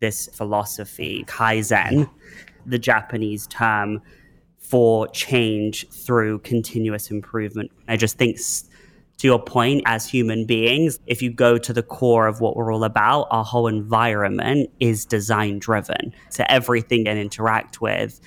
this 0.01 0.29
philosophy 0.29 1.25
kaizen 1.27 2.09
the 2.67 2.79
Japanese 2.79 3.47
term 3.49 4.01
for 4.59 5.09
change 5.09 5.89
through 5.91 6.39
continuous 6.41 7.11
improvement. 7.11 7.71
I 7.89 7.97
just 7.97 8.17
think 8.17 8.39
to 9.19 9.29
your 9.29 9.43
point, 9.43 9.83
as 9.87 10.09
human 10.09 10.45
beings, 10.45 10.99
if 11.07 11.23
you 11.23 11.33
go 11.33 11.57
to 11.57 11.73
the 11.73 11.83
core 11.83 12.27
of 12.27 12.41
what 12.41 12.57
we're 12.57 12.73
all 12.73 12.85
about, 12.85 13.29
our 13.31 13.45
whole 13.45 13.69
environment 13.69 14.71
is 14.81 15.05
design 15.05 15.59
driven. 15.61 16.13
So 16.31 16.45
everything 16.49 17.07
and 17.07 17.19
interact 17.19 17.81
with 17.81 18.21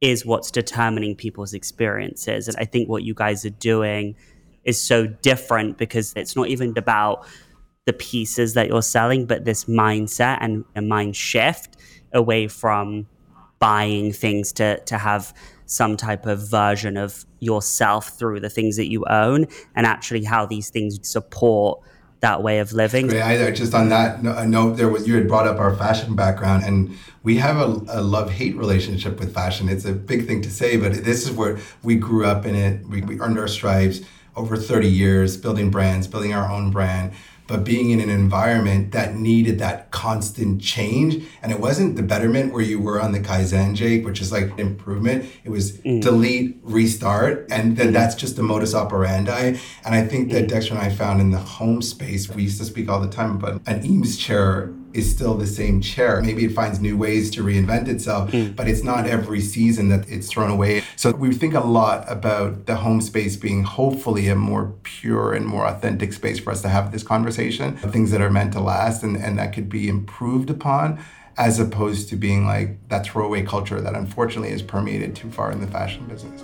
is 0.00 0.26
what's 0.26 0.50
determining 0.50 1.16
people's 1.16 1.54
experiences. 1.54 2.48
And 2.48 2.56
I 2.58 2.66
think 2.66 2.88
what 2.88 3.02
you 3.02 3.14
guys 3.14 3.46
are 3.46 3.50
doing 3.50 4.14
is 4.64 4.80
so 4.80 5.06
different 5.06 5.78
because 5.78 6.12
it's 6.16 6.36
not 6.36 6.48
even 6.48 6.76
about 6.76 7.26
the 7.86 7.92
pieces 7.92 8.54
that 8.54 8.68
you're 8.68 8.82
selling, 8.82 9.24
but 9.24 9.44
this 9.44 9.64
mindset 9.64 10.38
and 10.40 10.64
a 10.74 10.82
mind 10.82 11.16
shift 11.16 11.76
away 12.12 12.48
from 12.48 13.06
buying 13.58 14.12
things 14.12 14.52
to 14.52 14.78
to 14.80 14.98
have 14.98 15.32
some 15.66 15.96
type 15.96 16.26
of 16.26 16.48
version 16.48 16.96
of 16.96 17.24
yourself 17.40 18.10
through 18.18 18.40
the 18.40 18.50
things 18.50 18.76
that 18.76 18.90
you 18.90 19.04
own 19.06 19.46
and 19.74 19.86
actually 19.86 20.24
how 20.24 20.46
these 20.46 20.70
things 20.70 20.98
support 21.06 21.80
that 22.20 22.42
way 22.42 22.60
of 22.60 22.72
living. 22.72 23.12
I, 23.12 23.50
just 23.50 23.74
on 23.74 23.90
that 23.90 24.22
note, 24.22 24.76
there 24.76 24.88
was 24.88 25.06
you 25.06 25.14
had 25.16 25.28
brought 25.28 25.46
up 25.46 25.58
our 25.58 25.76
fashion 25.76 26.16
background, 26.16 26.64
and 26.64 26.96
we 27.22 27.36
have 27.36 27.56
a, 27.56 27.98
a 27.98 28.00
love 28.00 28.30
hate 28.30 28.56
relationship 28.56 29.18
with 29.18 29.34
fashion. 29.34 29.68
It's 29.68 29.84
a 29.84 29.92
big 29.92 30.26
thing 30.26 30.40
to 30.42 30.50
say, 30.50 30.76
but 30.76 31.04
this 31.04 31.24
is 31.28 31.30
where 31.30 31.58
we 31.82 31.96
grew 31.96 32.24
up 32.24 32.46
in 32.46 32.54
it. 32.54 32.86
We, 32.88 33.02
we 33.02 33.20
earned 33.20 33.38
our 33.38 33.48
stripes 33.48 34.00
over 34.34 34.56
30 34.56 34.88
years, 34.88 35.36
building 35.36 35.70
brands, 35.70 36.06
building 36.06 36.32
our 36.32 36.50
own 36.50 36.70
brand 36.70 37.12
but 37.46 37.64
being 37.64 37.90
in 37.90 38.00
an 38.00 38.10
environment 38.10 38.92
that 38.92 39.14
needed 39.14 39.58
that 39.58 39.90
constant 39.90 40.60
change. 40.60 41.24
And 41.42 41.52
it 41.52 41.60
wasn't 41.60 41.96
the 41.96 42.02
betterment 42.02 42.52
where 42.52 42.62
you 42.62 42.80
were 42.80 43.00
on 43.00 43.12
the 43.12 43.20
Kaizen, 43.20 43.74
Jake, 43.74 44.04
which 44.04 44.20
is 44.20 44.32
like 44.32 44.58
improvement. 44.58 45.30
It 45.44 45.50
was 45.50 45.78
mm. 45.78 46.02
delete, 46.02 46.58
restart. 46.62 47.46
And 47.50 47.76
then 47.76 47.92
that's 47.92 48.14
just 48.14 48.36
the 48.36 48.42
modus 48.42 48.74
operandi. 48.74 49.58
And 49.84 49.94
I 49.94 50.06
think 50.06 50.30
that 50.32 50.44
mm. 50.44 50.48
Dexter 50.48 50.74
and 50.74 50.82
I 50.82 50.90
found 50.90 51.20
in 51.20 51.30
the 51.30 51.38
home 51.38 51.82
space, 51.82 52.28
we 52.28 52.42
used 52.44 52.58
to 52.58 52.64
speak 52.64 52.88
all 52.88 53.00
the 53.00 53.10
time 53.10 53.36
about 53.36 53.62
an 53.66 53.84
Eames 53.84 54.16
chair 54.16 54.72
is 54.96 55.10
still 55.10 55.34
the 55.34 55.46
same 55.46 55.80
chair. 55.80 56.22
Maybe 56.22 56.44
it 56.44 56.52
finds 56.52 56.80
new 56.80 56.96
ways 56.96 57.30
to 57.32 57.42
reinvent 57.42 57.88
itself, 57.88 58.30
mm. 58.30 58.56
but 58.56 58.66
it's 58.66 58.82
not 58.82 59.06
every 59.06 59.40
season 59.40 59.88
that 59.90 60.08
it's 60.08 60.28
thrown 60.28 60.50
away. 60.50 60.82
So 60.96 61.10
we 61.12 61.34
think 61.34 61.54
a 61.54 61.60
lot 61.60 62.10
about 62.10 62.66
the 62.66 62.76
home 62.76 63.00
space 63.00 63.36
being 63.36 63.62
hopefully 63.64 64.28
a 64.28 64.34
more 64.34 64.74
pure 64.82 65.34
and 65.34 65.46
more 65.46 65.66
authentic 65.66 66.12
space 66.12 66.38
for 66.38 66.50
us 66.50 66.62
to 66.62 66.68
have 66.68 66.92
this 66.92 67.02
conversation, 67.02 67.76
things 67.76 68.10
that 68.10 68.20
are 68.20 68.30
meant 68.30 68.52
to 68.54 68.60
last 68.60 69.02
and, 69.02 69.16
and 69.16 69.38
that 69.38 69.52
could 69.52 69.68
be 69.68 69.88
improved 69.88 70.50
upon 70.50 70.98
as 71.38 71.60
opposed 71.60 72.08
to 72.08 72.16
being 72.16 72.46
like 72.46 72.88
that 72.88 73.04
throwaway 73.04 73.42
culture 73.42 73.80
that 73.80 73.94
unfortunately 73.94 74.50
is 74.50 74.62
permeated 74.62 75.14
too 75.14 75.30
far 75.30 75.52
in 75.52 75.60
the 75.60 75.66
fashion 75.66 76.06
business. 76.06 76.42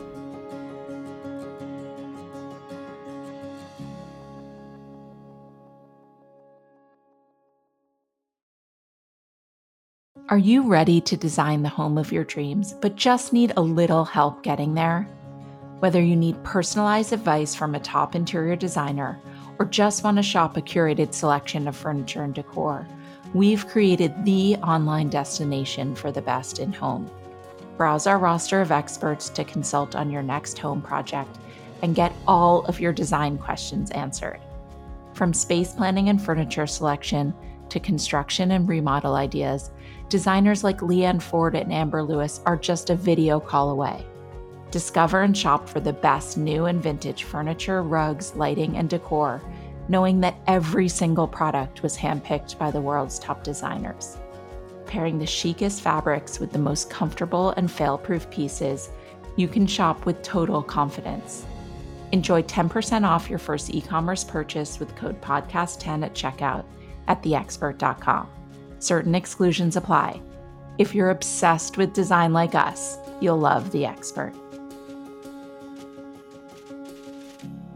Are 10.33 10.39
you 10.39 10.63
ready 10.63 10.99
to 11.03 11.15
design 11.15 11.61
the 11.61 11.69
home 11.69 11.99
of 11.99 12.11
your 12.11 12.25
dreams, 12.25 12.73
but 12.73 12.97
just 12.97 13.35
need 13.35 13.53
a 13.55 13.61
little 13.61 14.07
help 14.07 14.43
getting 14.43 14.73
there? 14.73 15.07
Whether 15.81 16.01
you 16.01 16.17
need 16.17 16.43
personalized 16.43 17.13
advice 17.13 17.55
from 17.55 17.75
a 17.75 17.81
top 17.81 18.15
interior 18.15 18.57
designer 18.57 19.21
or 19.59 19.67
just 19.67 20.03
want 20.03 20.17
to 20.17 20.23
shop 20.23 20.57
a 20.57 20.63
curated 20.63 21.13
selection 21.13 21.69
of 21.69 21.77
furniture 21.77 22.23
and 22.23 22.33
decor, 22.33 22.89
we've 23.35 23.69
created 23.69 24.25
the 24.25 24.57
online 24.63 25.11
destination 25.11 25.95
for 25.95 26.11
the 26.11 26.23
best 26.23 26.61
in 26.61 26.73
home. 26.73 27.11
Browse 27.77 28.07
our 28.07 28.19
roster 28.19 28.63
of 28.63 28.73
experts 28.73 29.29
to 29.29 29.45
consult 29.45 29.95
on 29.95 30.11
your 30.11 30.23
next 30.23 30.57
home 30.57 30.81
project 30.81 31.37
and 31.83 31.95
get 31.95 32.15
all 32.27 32.65
of 32.65 32.81
your 32.81 32.95
design 32.95 33.37
questions 33.37 33.91
answered. 33.91 34.41
From 35.13 35.35
space 35.35 35.75
planning 35.75 36.09
and 36.09 36.23
furniture 36.23 36.67
selection 36.67 37.35
to 37.73 37.81
construction 37.81 38.53
and 38.53 38.69
remodel 38.69 39.15
ideas, 39.15 39.71
designers 40.11 40.63
like 40.63 40.81
Leanne 40.81 41.23
Ford 41.23 41.55
and 41.55 41.73
Amber 41.73 42.03
Lewis 42.03 42.41
are 42.45 42.57
just 42.57 42.91
a 42.91 42.95
video 42.95 43.41
call 43.41 43.71
away. 43.71 44.07
Discover 44.71 45.23
and 45.23 45.37
shop 45.37 45.69
for 45.69 45.81
the 45.81 45.93
best 45.93 46.37
new 46.37 46.67
and 46.67 46.83
vintage 46.83 47.25
furniture, 47.25 47.83
rugs, 47.83 48.35
lighting, 48.37 48.77
and 48.77 48.91
decor, 48.91 49.43
knowing 49.89 50.21
that 50.21 50.37
every 50.47 50.87
single 50.87 51.27
product 51.27 51.83
was 51.83 51.97
handpicked 51.97 52.59
by 52.59 52.71
the 52.71 52.81
world's 52.81 53.19
top 53.19 53.43
designers. 53.43 54.19
Pairing 54.85 55.19
the 55.19 55.27
chicest 55.27 55.81
fabrics 55.81 56.39
with 56.39 56.53
the 56.53 56.59
most 56.59 56.91
comfortable 56.91 57.51
and 57.57 57.71
fail 57.71 57.97
proof 57.97 58.29
pieces, 58.31 58.91
you 59.37 59.49
can 59.49 59.67
shop 59.67 60.05
with 60.05 60.23
total 60.23 60.63
confidence. 60.63 61.47
Enjoy 62.13 62.43
10% 62.43 63.09
off 63.09 63.31
your 63.31 63.39
first 63.39 63.75
e 63.75 63.81
commerce 63.81 64.25
purchase 64.25 64.79
with 64.79 64.95
code 64.95 65.19
PODCAST10 65.23 66.05
at 66.05 66.15
checkout 66.15 66.65
at 67.09 67.23
theexpert.com. 67.23 68.29
Certain 68.79 69.15
exclusions 69.15 69.77
apply. 69.77 70.21
If 70.79 70.95
you're 70.95 71.11
obsessed 71.11 71.77
with 71.77 71.93
design 71.93 72.33
like 72.33 72.55
us, 72.55 72.99
you'll 73.21 73.39
love 73.39 73.71
The 73.71 73.87
Expert. 73.87 74.33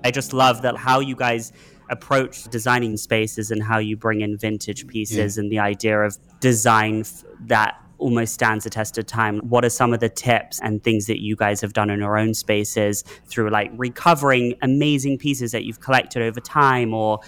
I 0.03 0.11
just 0.11 0.33
love 0.33 0.63
that 0.63 0.77
how 0.77 1.01
you 1.01 1.17
guys 1.17 1.53
approach 1.91 2.45
designing 2.45 2.97
spaces 2.97 3.51
and 3.51 3.63
how 3.63 3.79
you 3.79 3.97
bring 3.97 4.21
in 4.21 4.37
vintage 4.37 4.87
pieces 4.87 5.37
yeah. 5.37 5.43
and 5.43 5.53
the 5.53 5.59
idea 5.59 6.01
of 6.01 6.17
design 6.41 7.05
that 7.47 7.81
almost 7.99 8.35
stands 8.35 8.65
the 8.65 8.71
test 8.71 8.99
of 8.99 9.07
time. 9.07 9.39
What 9.41 9.65
are 9.65 9.71
some 9.71 9.93
of 9.93 10.01
the 10.01 10.09
tips 10.09 10.61
and 10.61 10.83
things 10.83 11.07
that 11.07 11.21
you 11.21 11.35
guys 11.37 11.61
have 11.61 11.73
done 11.73 11.91
in 11.91 12.01
your 12.01 12.19
own 12.19 12.35
spaces 12.35 13.03
through 13.27 13.51
like 13.51 13.71
recovering 13.77 14.55
amazing 14.63 15.19
pieces 15.19 15.53
that 15.53 15.65
you've 15.65 15.81
collected 15.81 16.23
over 16.23 16.41
time 16.41 16.93
or 16.93 17.21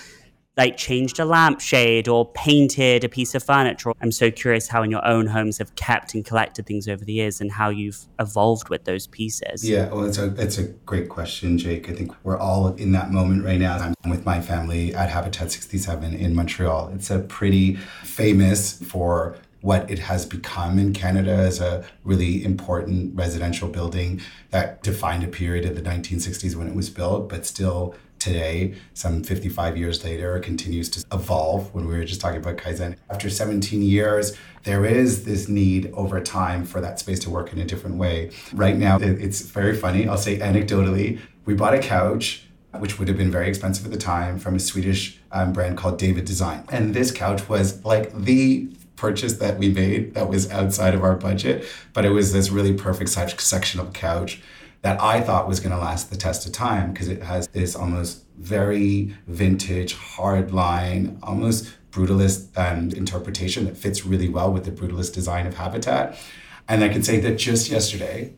like 0.58 0.76
changed 0.76 1.20
a 1.20 1.24
lampshade 1.24 2.08
or 2.08 2.26
painted 2.32 3.04
a 3.04 3.08
piece 3.08 3.34
of 3.34 3.42
furniture. 3.42 3.92
I'm 4.02 4.10
so 4.10 4.30
curious 4.30 4.68
how 4.68 4.82
in 4.82 4.90
your 4.90 5.06
own 5.06 5.28
homes 5.28 5.58
have 5.58 5.74
kept 5.76 6.14
and 6.14 6.24
collected 6.24 6.66
things 6.66 6.88
over 6.88 7.04
the 7.04 7.12
years 7.12 7.40
and 7.40 7.52
how 7.52 7.70
you've 7.70 8.06
evolved 8.18 8.68
with 8.68 8.84
those 8.84 9.06
pieces. 9.06 9.66
Yeah, 9.66 9.88
well, 9.88 10.04
it's 10.04 10.18
a 10.18 10.34
it's 10.36 10.58
a 10.58 10.64
great 10.64 11.08
question, 11.08 11.56
Jake. 11.56 11.88
I 11.88 11.92
think 11.92 12.12
we're 12.24 12.36
all 12.36 12.74
in 12.74 12.92
that 12.92 13.12
moment 13.12 13.44
right 13.44 13.58
now. 13.58 13.78
I'm 13.78 14.10
with 14.10 14.26
my 14.26 14.40
family 14.40 14.92
at 14.94 15.08
Habitat 15.08 15.52
67 15.52 16.12
in 16.12 16.34
Montreal. 16.34 16.90
It's 16.94 17.10
a 17.10 17.20
pretty 17.20 17.76
famous 18.02 18.82
for 18.82 19.36
what 19.60 19.90
it 19.90 19.98
has 19.98 20.24
become 20.24 20.78
in 20.78 20.92
Canada 20.92 21.32
as 21.32 21.60
a 21.60 21.84
really 22.04 22.44
important 22.44 23.14
residential 23.16 23.68
building 23.68 24.20
that 24.50 24.82
defined 24.82 25.24
a 25.24 25.28
period 25.28 25.64
of 25.64 25.74
the 25.74 25.82
1960s 25.82 26.54
when 26.54 26.68
it 26.68 26.74
was 26.74 26.90
built, 26.90 27.28
but 27.28 27.44
still 27.44 27.94
today, 28.18 28.74
some 28.94 29.22
55 29.22 29.76
years 29.76 30.04
later, 30.04 30.38
continues 30.40 30.88
to 30.90 31.04
evolve. 31.12 31.72
When 31.74 31.86
we 31.86 31.96
were 31.96 32.04
just 32.04 32.20
talking 32.20 32.38
about 32.38 32.56
Kaizen, 32.56 32.96
after 33.10 33.30
17 33.30 33.82
years, 33.82 34.36
there 34.64 34.84
is 34.84 35.24
this 35.24 35.48
need 35.48 35.90
over 35.92 36.20
time 36.20 36.64
for 36.64 36.80
that 36.80 36.98
space 36.98 37.18
to 37.20 37.30
work 37.30 37.52
in 37.52 37.58
a 37.58 37.64
different 37.64 37.96
way. 37.96 38.30
Right 38.52 38.76
now, 38.76 38.98
it's 38.98 39.42
very 39.42 39.76
funny. 39.76 40.08
I'll 40.08 40.18
say 40.18 40.38
anecdotally, 40.38 41.20
we 41.44 41.54
bought 41.54 41.74
a 41.74 41.78
couch 41.78 42.44
which 42.76 42.98
would 42.98 43.08
have 43.08 43.16
been 43.16 43.30
very 43.30 43.48
expensive 43.48 43.84
at 43.86 43.90
the 43.90 43.98
time 43.98 44.38
from 44.38 44.54
a 44.54 44.60
Swedish 44.60 45.18
um, 45.32 45.52
brand 45.52 45.76
called 45.76 45.98
David 45.98 46.24
Design. 46.24 46.64
And 46.70 46.94
this 46.94 47.10
couch 47.10 47.48
was 47.48 47.84
like 47.84 48.12
the 48.14 48.68
purchase 48.96 49.34
that 49.34 49.58
we 49.58 49.68
made 49.68 50.14
that 50.14 50.28
was 50.28 50.50
outside 50.50 50.94
of 50.94 51.02
our 51.02 51.14
budget, 51.14 51.64
but 51.92 52.04
it 52.04 52.10
was 52.10 52.32
this 52.32 52.50
really 52.50 52.74
perfect 52.74 53.10
sectional 53.10 53.86
couch 53.92 54.42
that 54.82 55.00
I 55.00 55.20
thought 55.20 55.48
was 55.48 55.60
going 55.60 55.72
to 55.72 55.78
last 55.78 56.10
the 56.10 56.16
test 56.16 56.46
of 56.46 56.52
time 56.52 56.92
because 56.92 57.08
it 57.08 57.22
has 57.22 57.48
this 57.48 57.74
almost 57.74 58.24
very 58.38 59.16
vintage, 59.26 59.94
hard 59.94 60.52
line, 60.52 61.18
almost 61.22 61.74
brutalist 61.90 62.56
um, 62.56 62.90
interpretation 62.90 63.64
that 63.64 63.76
fits 63.76 64.06
really 64.06 64.28
well 64.28 64.52
with 64.52 64.64
the 64.64 64.70
brutalist 64.70 65.14
design 65.14 65.46
of 65.46 65.56
Habitat. 65.56 66.18
And 66.68 66.84
I 66.84 66.88
can 66.88 67.02
say 67.02 67.18
that 67.20 67.38
just 67.38 67.70
yesterday, 67.70 68.34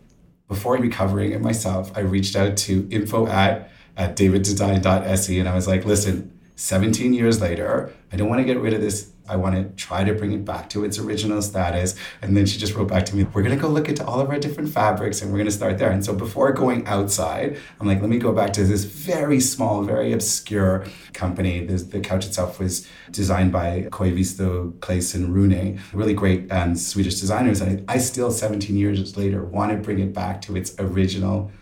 before 0.49 0.77
recovering 0.77 1.33
it 1.33 1.41
myself, 1.41 1.93
I 1.97 2.01
reached 2.01 2.37
out 2.37 2.57
to 2.59 2.89
info 2.91 3.27
at, 3.27 3.71
at 3.97 4.17
daviddesign.se 4.17 5.39
and 5.39 5.49
I 5.49 5.55
was 5.55 5.69
like, 5.69 5.85
listen, 5.85 6.40
17 6.61 7.15
years 7.15 7.41
later, 7.41 7.91
I 8.13 8.17
don't 8.17 8.29
want 8.29 8.41
to 8.41 8.45
get 8.45 8.61
rid 8.61 8.75
of 8.75 8.83
this 8.83 9.13
I 9.31 9.37
want 9.37 9.55
to 9.55 9.83
try 9.83 10.03
to 10.03 10.13
bring 10.13 10.33
it 10.33 10.45
back 10.45 10.69
to 10.71 10.85
its 10.85 10.99
original 10.99 11.41
status. 11.41 11.95
And 12.21 12.37
then 12.37 12.47
she 12.47 12.59
just 12.59 12.75
wrote 12.75 12.89
back 12.89 13.07
to 13.07 13.17
me, 13.17 13.23
we're 13.23 13.43
going 13.43 13.55
to 13.55 13.61
go 13.61 13.69
look 13.69 13.89
into 13.89 14.05
all 14.05 14.21
of 14.21 14.29
our 14.29 14.41
different 14.41 14.71
fabrics 14.71 15.23
and 15.23 15.31
we're 15.31 15.39
going 15.39 15.47
to 15.47 15.53
start 15.53 15.79
there. 15.79 15.91
And 15.93 16.05
so 16.05 16.13
before 16.13 16.53
going 16.53 16.85
outside, 16.89 17.57
I'm 17.79 17.87
like, 17.87 18.01
let 18.01 18.11
me 18.11 18.19
go 18.19 18.33
back 18.33 18.53
to 18.55 18.65
this 18.65 18.83
very 18.83 19.39
small, 19.39 19.85
very 19.85 20.13
obscure 20.13 20.85
company. 21.13 21.65
The 21.65 22.01
couch 22.01 22.27
itself 22.27 22.59
was 22.59 22.89
designed 23.13 23.53
by 23.53 23.83
Koivisto, 23.91 24.73
Claesson, 24.81 25.33
Rune, 25.33 25.81
really 25.93 26.15
great 26.15 26.51
um, 26.51 26.75
Swedish 26.75 27.21
designers. 27.21 27.61
And 27.61 27.89
I, 27.89 27.95
I 27.95 27.99
still, 27.99 28.33
17 28.33 28.77
years 28.77 29.17
later, 29.17 29.45
want 29.45 29.71
to 29.71 29.79
bring 29.79 30.01
it 30.01 30.13
back 30.13 30.43
to 30.43 30.57
its 30.57 30.75
original 30.81 31.53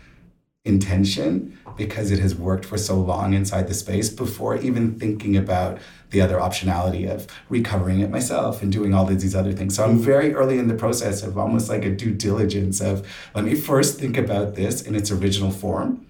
intention 0.65 1.57
because 1.77 2.11
it 2.11 2.19
has 2.19 2.35
worked 2.35 2.65
for 2.65 2.77
so 2.77 2.99
long 2.99 3.33
inside 3.33 3.67
the 3.67 3.73
space 3.73 4.09
before 4.09 4.57
even 4.57 4.99
thinking 4.99 5.37
about 5.37 5.79
the 6.09 6.19
other 6.19 6.37
optionality 6.37 7.09
of 7.09 7.27
recovering 7.47 7.99
it 7.99 8.09
myself 8.09 8.61
and 8.61 8.71
doing 8.71 8.93
all 8.93 9.07
of 9.07 9.21
these 9.21 9.35
other 9.35 9.53
things. 9.53 9.75
So 9.75 9.85
I'm 9.85 9.97
very 9.97 10.33
early 10.33 10.59
in 10.59 10.67
the 10.67 10.75
process 10.75 11.23
of 11.23 11.37
almost 11.37 11.69
like 11.69 11.85
a 11.85 11.95
due 11.95 12.13
diligence 12.13 12.81
of 12.81 13.07
let 13.33 13.45
me 13.45 13.55
first 13.55 13.99
think 13.99 14.17
about 14.17 14.55
this 14.55 14.81
in 14.81 14.95
its 14.95 15.11
original 15.11 15.51
form. 15.51 16.05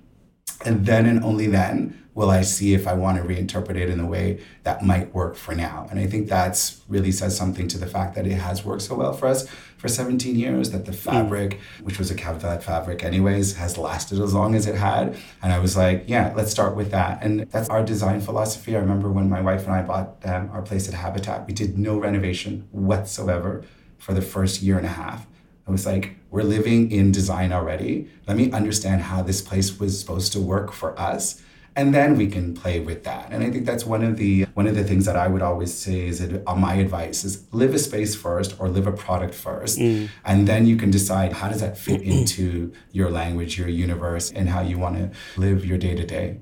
And 0.65 0.86
then 0.86 1.06
and 1.06 1.24
only 1.24 1.48
then 1.48 2.08
will 2.15 2.32
I 2.32 2.41
see 2.41 2.74
if 2.74 2.88
I 2.88 2.94
want 2.94 3.18
to 3.18 3.24
reinterpret 3.24 3.77
it 3.77 3.89
in 3.89 4.00
a 4.00 4.06
way 4.06 4.41
that 4.63 4.84
might 4.84 5.13
work 5.13 5.36
for 5.36 5.56
now. 5.56 5.88
And 5.89 6.00
I 6.00 6.08
think 6.08 6.27
that's 6.27 6.82
really 6.89 7.12
says 7.12 7.38
something 7.38 7.68
to 7.70 7.77
the 7.77 7.88
fact 7.88 8.15
that 8.15 8.25
it 8.25 8.34
has 8.34 8.65
worked 8.65 8.82
so 8.82 8.96
well 8.96 9.13
for 9.13 9.27
us 9.27 9.48
for 9.79 9.88
17 9.88 10.36
years, 10.36 10.71
that 10.71 10.86
the 10.86 10.91
fabric, 10.91 11.57
which 11.81 11.98
was 11.98 12.12
a 12.12 12.15
Kvadrat 12.15 12.62
fabric 12.62 13.01
anyways, 13.01 13.55
has 13.55 13.77
lasted 13.77 14.19
as 14.19 14.33
long 14.33 14.53
as 14.53 14.67
it 14.67 14.75
had. 14.75 15.17
And 15.41 15.53
I 15.53 15.59
was 15.59 15.77
like, 15.77 16.03
yeah, 16.05 16.33
let's 16.36 16.51
start 16.51 16.75
with 16.75 16.91
that. 16.91 17.24
And 17.24 17.50
that's 17.50 17.69
our 17.69 17.83
design 17.83 18.19
philosophy. 18.19 18.75
I 18.75 18.79
remember 18.79 19.09
when 19.09 19.29
my 19.29 19.39
wife 19.39 19.63
and 19.63 19.74
I 19.74 19.81
bought 19.81 20.17
um, 20.25 20.50
our 20.51 20.62
place 20.62 20.89
at 20.89 20.93
Habitat, 20.93 21.48
we 21.48 21.53
did 21.53 21.77
no 21.77 21.98
renovation 21.98 22.67
whatsoever 22.71 23.63
for 23.98 24.13
the 24.13 24.21
first 24.21 24.62
year 24.62 24.77
and 24.77 24.86
a 24.86 24.89
half. 24.89 25.25
I 25.65 25.71
was 25.71 25.86
like, 25.86 26.15
we're 26.29 26.43
living 26.43 26.91
in 26.91 27.13
design 27.13 27.53
already. 27.53 28.09
Let 28.27 28.36
me 28.36 28.51
understand 28.51 29.03
how 29.03 29.21
this 29.21 29.41
place 29.41 29.79
was 29.79 29.98
supposed 29.98 30.33
to 30.33 30.41
work 30.41 30.74
for 30.74 31.00
us 31.00 31.41
and 31.75 31.93
then 31.93 32.15
we 32.15 32.27
can 32.27 32.53
play 32.53 32.79
with 32.79 33.03
that 33.03 33.31
and 33.31 33.43
i 33.43 33.49
think 33.49 33.65
that's 33.65 33.85
one 33.85 34.03
of 34.03 34.17
the 34.17 34.43
one 34.53 34.67
of 34.67 34.75
the 34.75 34.83
things 34.83 35.05
that 35.05 35.15
i 35.15 35.27
would 35.27 35.41
always 35.41 35.73
say 35.73 36.07
is 36.07 36.19
that 36.19 36.43
uh, 36.47 36.55
my 36.55 36.75
advice 36.75 37.23
is 37.23 37.45
live 37.53 37.73
a 37.73 37.79
space 37.79 38.15
first 38.15 38.59
or 38.59 38.69
live 38.69 38.88
a 38.88 38.91
product 38.91 39.33
first 39.33 39.79
mm. 39.79 40.09
and 40.25 40.47
then 40.47 40.65
you 40.65 40.75
can 40.75 40.91
decide 40.91 41.33
how 41.33 41.47
does 41.47 41.61
that 41.61 41.77
fit 41.77 42.01
into 42.01 42.71
your 42.91 43.09
language 43.09 43.57
your 43.57 43.69
universe 43.69 44.31
and 44.31 44.49
how 44.49 44.61
you 44.61 44.77
want 44.77 44.96
to 44.96 45.09
live 45.39 45.65
your 45.65 45.77
day 45.77 45.96
to 45.96 46.05
day 46.05 46.37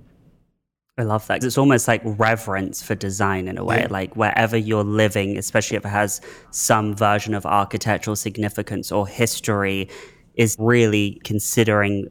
I 1.00 1.04
love 1.04 1.28
that. 1.28 1.44
It's 1.44 1.60
almost 1.60 1.88
like 1.88 2.02
reverence 2.04 2.82
for 2.82 2.96
design 2.96 3.48
in 3.48 3.60
a 3.60 3.64
way. 3.64 3.82
Yeah. 3.82 3.88
Like 3.92 4.16
wherever 4.16 4.58
you're 4.58 4.84
living, 4.84 5.38
especially 5.38 5.78
if 5.78 5.86
it 5.86 5.90
has 5.90 6.22
some 6.50 6.96
version 6.96 7.36
of 7.36 7.46
architectural 7.46 8.16
significance 8.16 8.92
or 8.92 9.08
history, 9.08 9.90
is 10.34 10.56
really 10.58 11.22
considering 11.24 12.08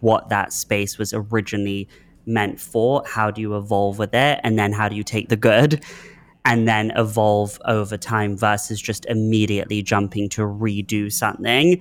what 0.00 0.28
that 0.28 0.52
space 0.52 0.98
was 0.98 1.14
originally 1.14 1.88
meant 2.26 2.60
for, 2.60 3.02
how 3.06 3.30
do 3.30 3.40
you 3.40 3.56
evolve 3.56 3.98
with 3.98 4.14
it, 4.14 4.40
and 4.42 4.58
then 4.58 4.72
how 4.72 4.88
do 4.88 4.96
you 4.96 5.04
take 5.04 5.28
the 5.28 5.36
good 5.36 5.84
and 6.44 6.66
then 6.66 6.90
evolve 6.96 7.58
over 7.66 7.96
time 7.96 8.36
versus 8.36 8.80
just 8.80 9.06
immediately 9.06 9.82
jumping 9.82 10.28
to 10.28 10.42
redo 10.42 11.12
something 11.12 11.80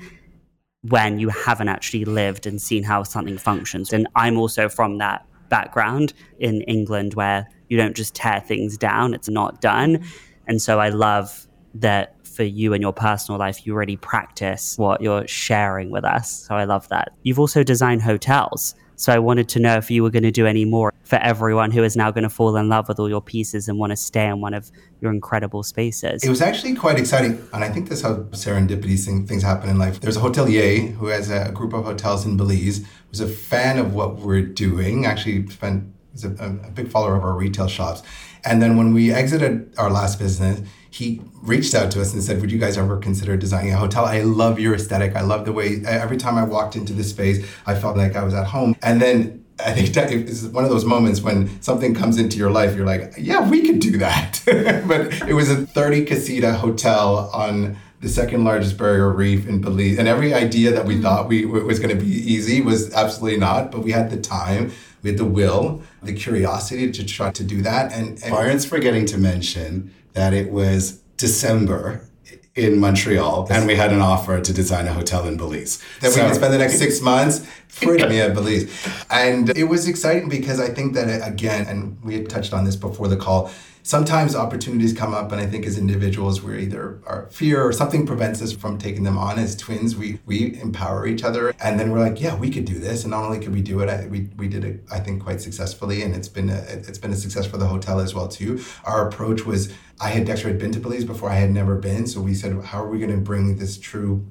when 0.83 1.19
you 1.19 1.29
haven't 1.29 1.67
actually 1.67 2.05
lived 2.05 2.45
and 2.45 2.61
seen 2.61 2.83
how 2.83 3.03
something 3.03 3.37
functions. 3.37 3.93
And 3.93 4.07
I'm 4.15 4.37
also 4.37 4.69
from 4.69 4.97
that 4.99 5.25
background 5.49 6.13
in 6.39 6.61
England 6.61 7.13
where 7.13 7.47
you 7.69 7.77
don't 7.77 7.95
just 7.95 8.15
tear 8.15 8.39
things 8.39 8.77
down, 8.77 9.13
it's 9.13 9.29
not 9.29 9.61
done. 9.61 10.03
And 10.47 10.61
so 10.61 10.79
I 10.79 10.89
love 10.89 11.47
that 11.75 12.15
for 12.25 12.43
you 12.43 12.73
and 12.73 12.81
your 12.81 12.93
personal 12.93 13.39
life, 13.39 13.65
you 13.65 13.73
already 13.73 13.97
practice 13.97 14.77
what 14.77 15.01
you're 15.01 15.27
sharing 15.27 15.91
with 15.91 16.03
us. 16.03 16.45
So 16.47 16.55
I 16.55 16.63
love 16.63 16.87
that. 16.89 17.13
You've 17.23 17.39
also 17.39 17.63
designed 17.63 18.01
hotels. 18.01 18.75
So 18.95 19.11
I 19.11 19.19
wanted 19.19 19.49
to 19.49 19.59
know 19.59 19.77
if 19.77 19.89
you 19.89 20.03
were 20.03 20.09
going 20.09 20.23
to 20.23 20.31
do 20.31 20.45
any 20.45 20.65
more 20.65 20.93
for 21.03 21.15
everyone 21.17 21.71
who 21.71 21.83
is 21.83 21.95
now 21.95 22.11
going 22.11 22.23
to 22.23 22.29
fall 22.29 22.55
in 22.55 22.69
love 22.69 22.87
with 22.87 22.99
all 22.99 23.09
your 23.09 23.21
pieces 23.21 23.67
and 23.67 23.79
want 23.79 23.91
to 23.91 23.97
stay 23.97 24.27
in 24.27 24.41
one 24.41 24.53
of 24.53 24.71
your 25.01 25.11
incredible 25.11 25.63
spaces. 25.63 26.23
It 26.23 26.29
was 26.29 26.41
actually 26.41 26.75
quite 26.75 26.99
exciting. 26.99 27.45
And 27.53 27.63
I 27.63 27.69
think 27.69 27.89
that's 27.89 28.01
how 28.01 28.17
serendipity 28.31 29.27
things 29.27 29.43
happen 29.43 29.69
in 29.69 29.77
life. 29.77 29.99
There's 29.99 30.17
a 30.17 30.21
hotelier 30.21 30.93
who 30.93 31.07
has 31.07 31.29
a 31.29 31.51
group 31.51 31.73
of 31.73 31.85
hotels 31.85 32.25
in 32.25 32.37
Belize, 32.37 32.85
who's 33.09 33.19
a 33.19 33.27
fan 33.27 33.79
of 33.79 33.93
what 33.93 34.17
we're 34.17 34.41
doing, 34.45 35.05
actually 35.05 35.47
spent, 35.47 35.91
is 36.13 36.23
a, 36.23 36.29
a 36.29 36.71
big 36.71 36.87
follower 36.87 37.15
of 37.15 37.23
our 37.23 37.35
retail 37.35 37.67
shops. 37.67 38.03
And 38.43 38.61
then 38.61 38.77
when 38.77 38.93
we 38.93 39.11
exited 39.11 39.73
our 39.77 39.89
last 39.89 40.19
business, 40.19 40.61
he 40.91 41.21
reached 41.41 41.73
out 41.73 41.89
to 41.91 42.01
us 42.01 42.13
and 42.13 42.21
said, 42.21 42.41
Would 42.41 42.51
you 42.51 42.59
guys 42.59 42.77
ever 42.77 42.97
consider 42.97 43.37
designing 43.37 43.73
a 43.73 43.77
hotel? 43.77 44.05
I 44.05 44.21
love 44.21 44.59
your 44.59 44.75
aesthetic. 44.75 45.15
I 45.15 45.21
love 45.21 45.45
the 45.45 45.53
way 45.53 45.81
every 45.85 46.17
time 46.17 46.37
I 46.37 46.43
walked 46.43 46.75
into 46.75 46.91
this 46.93 47.09
space, 47.09 47.49
I 47.65 47.75
felt 47.75 47.95
like 47.95 48.15
I 48.15 48.23
was 48.23 48.33
at 48.33 48.47
home. 48.47 48.75
And 48.83 49.01
then 49.01 49.45
I 49.65 49.71
think 49.71 49.93
that 49.93 50.11
is 50.11 50.47
one 50.49 50.65
of 50.65 50.69
those 50.69 50.83
moments 50.83 51.21
when 51.21 51.61
something 51.61 51.95
comes 51.95 52.17
into 52.17 52.37
your 52.37 52.51
life, 52.51 52.75
you're 52.75 52.85
like, 52.85 53.13
yeah, 53.17 53.49
we 53.49 53.65
could 53.65 53.79
do 53.79 53.97
that. 53.99 54.41
but 54.87 55.29
it 55.29 55.33
was 55.33 55.49
a 55.49 55.65
30 55.65 56.05
casita 56.05 56.53
hotel 56.53 57.29
on 57.33 57.77
the 58.01 58.09
second 58.09 58.43
largest 58.43 58.77
barrier 58.77 59.09
reef 59.09 59.47
in 59.47 59.61
Belize. 59.61 59.97
And 59.97 60.07
every 60.07 60.33
idea 60.33 60.71
that 60.71 60.85
we 60.85 60.95
mm-hmm. 60.95 61.03
thought 61.03 61.29
we 61.29 61.45
was 61.45 61.79
going 61.79 61.97
to 61.97 62.03
be 62.03 62.11
easy 62.11 62.59
was 62.59 62.93
absolutely 62.93 63.39
not. 63.39 63.71
But 63.71 63.83
we 63.83 63.91
had 63.91 64.09
the 64.09 64.19
time, 64.19 64.71
we 65.03 65.11
had 65.11 65.19
the 65.19 65.25
will, 65.25 65.83
the 66.03 66.13
curiosity 66.13 66.91
to 66.91 67.05
try 67.05 67.31
to 67.31 67.43
do 67.43 67.61
that. 67.61 67.93
And, 67.93 68.21
and 68.23 68.31
Byron's 68.33 68.65
forgetting 68.65 69.05
to 69.07 69.17
mention 69.17 69.93
that 70.13 70.33
it 70.33 70.51
was 70.51 71.01
December 71.17 72.07
in 72.55 72.79
Montreal, 72.79 73.47
and 73.49 73.65
we 73.65 73.75
had 73.75 73.93
an 73.93 74.01
offer 74.01 74.41
to 74.41 74.53
design 74.53 74.85
a 74.87 74.93
hotel 74.93 75.25
in 75.25 75.37
Belize. 75.37 75.81
That 76.01 76.11
so, 76.11 76.21
we 76.21 76.27
could 76.27 76.35
spend 76.35 76.53
the 76.53 76.57
next 76.57 76.79
six 76.79 77.01
months 77.01 77.47
pretty 77.79 78.05
me 78.07 78.19
at 78.19 78.33
Belize. 78.33 78.69
And 79.09 79.55
it 79.57 79.65
was 79.65 79.87
exciting 79.87 80.27
because 80.27 80.59
I 80.59 80.67
think 80.67 80.93
that, 80.95 81.07
it, 81.07 81.21
again, 81.25 81.65
and 81.67 82.03
we 82.03 82.15
had 82.15 82.29
touched 82.29 82.53
on 82.53 82.65
this 82.65 82.75
before 82.75 83.07
the 83.07 83.15
call, 83.15 83.51
sometimes 83.83 84.35
opportunities 84.35 84.93
come 84.93 85.13
up 85.13 85.31
and 85.31 85.41
i 85.41 85.45
think 85.45 85.65
as 85.65 85.77
individuals 85.77 86.41
we're 86.41 86.57
either 86.57 86.99
our 87.07 87.27
fear 87.31 87.61
or 87.61 87.73
something 87.73 88.05
prevents 88.05 88.41
us 88.41 88.51
from 88.51 88.77
taking 88.77 89.03
them 89.03 89.17
on 89.17 89.39
as 89.39 89.55
twins 89.55 89.95
we 89.95 90.19
we 90.25 90.59
empower 90.61 91.07
each 91.07 91.23
other 91.23 91.53
and 91.63 91.79
then 91.79 91.91
we're 91.91 91.99
like 91.99 92.21
yeah 92.21 92.35
we 92.35 92.49
could 92.49 92.65
do 92.65 92.77
this 92.77 93.03
and 93.03 93.11
not 93.11 93.23
only 93.23 93.39
could 93.39 93.53
we 93.53 93.61
do 93.61 93.79
it 93.79 93.89
I, 93.89 94.05
we, 94.07 94.29
we 94.37 94.47
did 94.47 94.63
it 94.63 94.83
i 94.91 94.99
think 94.99 95.23
quite 95.23 95.41
successfully 95.41 96.03
and 96.03 96.15
it's 96.15 96.29
been 96.29 96.49
a, 96.49 96.59
it's 96.69 96.99
been 96.99 97.11
a 97.11 97.15
success 97.15 97.45
for 97.45 97.57
the 97.57 97.67
hotel 97.67 97.99
as 97.99 98.13
well 98.13 98.27
too 98.27 98.63
our 98.83 99.07
approach 99.07 99.45
was 99.45 99.73
i 100.01 100.09
had 100.09 100.25
dexter 100.25 100.47
had 100.47 100.59
been 100.59 100.71
to 100.71 100.79
belize 100.79 101.05
before 101.05 101.29
i 101.29 101.35
had 101.35 101.51
never 101.51 101.75
been 101.75 102.05
so 102.07 102.21
we 102.21 102.33
said 102.33 102.53
how 102.65 102.83
are 102.83 102.89
we 102.89 102.99
going 102.99 103.11
to 103.11 103.17
bring 103.17 103.57
this 103.57 103.77
true 103.77 104.25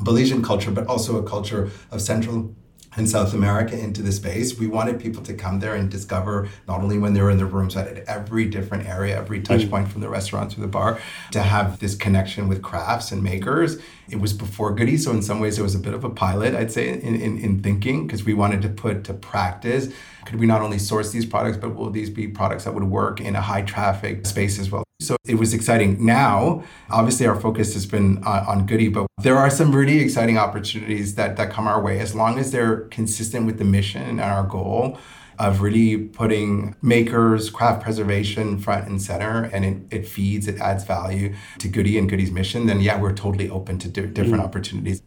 belizean 0.00 0.42
culture 0.42 0.70
but 0.70 0.86
also 0.86 1.22
a 1.22 1.28
culture 1.28 1.70
of 1.90 2.00
central 2.00 2.54
and 2.98 3.08
South 3.08 3.32
America 3.34 3.78
into 3.78 4.02
the 4.02 4.12
space. 4.12 4.58
We 4.58 4.66
wanted 4.66 5.00
people 5.00 5.22
to 5.22 5.34
come 5.34 5.60
there 5.60 5.74
and 5.74 5.90
discover 5.90 6.48
not 6.66 6.80
only 6.80 6.98
when 6.98 7.14
they 7.14 7.22
were 7.22 7.30
in 7.30 7.38
the 7.38 7.46
rooms, 7.46 7.74
but 7.74 7.86
at 7.86 7.98
every 8.08 8.46
different 8.46 8.86
area, 8.86 9.16
every 9.16 9.40
touch 9.40 9.62
mm. 9.62 9.70
point 9.70 9.88
from 9.88 10.00
the 10.00 10.08
restaurant 10.08 10.50
to 10.52 10.60
the 10.60 10.66
bar, 10.66 11.00
to 11.32 11.42
have 11.42 11.78
this 11.78 11.94
connection 11.94 12.48
with 12.48 12.62
crafts 12.62 13.12
and 13.12 13.22
makers. 13.22 13.78
It 14.08 14.20
was 14.20 14.32
before 14.32 14.74
Goodee, 14.74 14.96
so 14.96 15.12
in 15.12 15.22
some 15.22 15.40
ways 15.40 15.58
it 15.58 15.62
was 15.62 15.74
a 15.74 15.78
bit 15.78 15.94
of 15.94 16.04
a 16.04 16.10
pilot, 16.10 16.54
I'd 16.54 16.72
say, 16.72 16.88
in, 16.88 17.00
in, 17.00 17.38
in 17.38 17.62
thinking, 17.62 18.06
because 18.06 18.24
we 18.24 18.34
wanted 18.34 18.62
to 18.62 18.68
put 18.68 19.04
to 19.04 19.14
practice. 19.14 19.92
Could 20.24 20.40
we 20.40 20.46
not 20.46 20.60
only 20.60 20.78
source 20.78 21.10
these 21.12 21.26
products, 21.26 21.56
but 21.56 21.74
will 21.74 21.90
these 21.90 22.10
be 22.10 22.28
products 22.28 22.64
that 22.64 22.74
would 22.74 22.84
work 22.84 23.20
in 23.20 23.36
a 23.36 23.40
high 23.40 23.62
traffic 23.62 24.26
space 24.26 24.58
as 24.58 24.70
well? 24.70 24.87
So 25.00 25.16
it 25.24 25.36
was 25.36 25.54
exciting. 25.54 26.04
Now, 26.04 26.64
obviously, 26.90 27.24
our 27.26 27.38
focus 27.38 27.72
has 27.74 27.86
been 27.86 28.18
on, 28.24 28.46
on, 28.46 28.66
Goodee, 28.66 28.88
but 28.88 29.06
there 29.22 29.36
are 29.36 29.48
some 29.48 29.72
really 29.72 30.00
exciting 30.00 30.36
opportunities 30.36 31.14
that, 31.14 31.36
that 31.36 31.50
come 31.50 31.68
our 31.68 31.80
way 31.80 32.00
as 32.00 32.16
long 32.16 32.36
as 32.36 32.50
they're 32.50 32.80
consistent 32.88 33.46
with 33.46 33.58
the 33.58 33.64
mission 33.64 34.02
and 34.02 34.20
our 34.20 34.42
goal 34.42 34.98
of 35.38 35.60
really 35.60 35.98
putting 35.98 36.74
makers, 36.82 37.48
craft 37.48 37.80
preservation 37.80 38.58
front 38.58 38.88
and 38.88 39.00
center, 39.00 39.44
and 39.52 39.64
it, 39.64 39.98
it 39.98 40.08
feeds, 40.08 40.48
it 40.48 40.58
adds 40.60 40.82
value 40.82 41.32
to 41.60 41.68
Goodee 41.68 41.96
and 41.96 42.10
Goodee's 42.10 42.32
mission, 42.32 42.66
then 42.66 42.80
yeah, 42.80 43.00
we're 43.00 43.14
totally 43.14 43.48
open 43.48 43.78
to 43.78 43.88
di- 43.88 44.06
different 44.06 44.42
mm. 44.42 44.46
opportunities. 44.46 45.00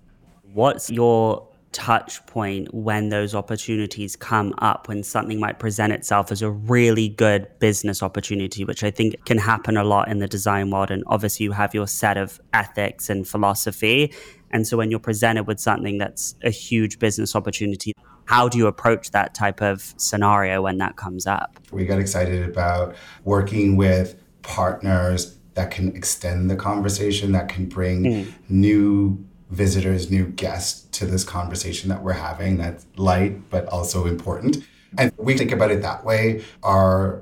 What's 0.53 0.89
your 0.89 1.50
touch 1.71 2.25
point 2.25 2.73
when 2.73 3.09
those 3.09 3.33
opportunities 3.33 4.15
come 4.15 4.53
up, 4.59 4.87
when 4.87 5.03
something 5.03 5.39
might 5.39 5.59
present 5.59 5.93
itself 5.93 6.31
as 6.31 6.41
a 6.41 6.49
really 6.49 7.09
good 7.09 7.47
business 7.59 8.03
opportunity, 8.03 8.65
which 8.65 8.83
I 8.83 8.91
think 8.91 9.23
can 9.25 9.37
happen 9.37 9.77
a 9.77 9.83
lot 9.83 10.09
in 10.09 10.19
the 10.19 10.27
design 10.27 10.69
world. 10.69 10.91
And 10.91 11.03
obviously, 11.07 11.45
you 11.45 11.51
have 11.51 11.73
your 11.73 11.87
set 11.87 12.17
of 12.17 12.39
ethics 12.53 13.09
and 13.09 13.27
philosophy. 13.27 14.13
And 14.51 14.67
so, 14.67 14.77
when 14.77 14.91
you're 14.91 14.99
presented 14.99 15.43
with 15.43 15.59
something 15.59 15.97
that's 15.97 16.35
a 16.43 16.49
huge 16.49 16.99
business 16.99 17.35
opportunity, 17.35 17.93
how 18.25 18.49
do 18.49 18.57
you 18.57 18.67
approach 18.67 19.11
that 19.11 19.33
type 19.33 19.61
of 19.61 19.93
scenario 19.97 20.61
when 20.61 20.77
that 20.77 20.97
comes 20.97 21.25
up? 21.25 21.59
We 21.71 21.85
got 21.85 21.99
excited 21.99 22.47
about 22.47 22.95
working 23.23 23.75
with 23.75 24.21
partners 24.41 25.37
that 25.53 25.71
can 25.71 25.95
extend 25.95 26.49
the 26.49 26.55
conversation, 26.55 27.33
that 27.33 27.49
can 27.49 27.67
bring 27.67 28.03
mm. 28.03 28.33
new 28.49 29.25
visitors, 29.51 30.09
new 30.09 30.25
guests 30.25 30.87
to 30.97 31.05
this 31.05 31.23
conversation 31.23 31.89
that 31.89 32.01
we're 32.01 32.13
having 32.13 32.57
that's 32.57 32.85
light 32.95 33.49
but 33.49 33.65
also 33.67 34.05
important. 34.05 34.65
And 34.97 35.11
we 35.17 35.37
think 35.37 35.51
about 35.51 35.71
it 35.71 35.81
that 35.81 36.03
way. 36.03 36.43
Are 36.63 37.21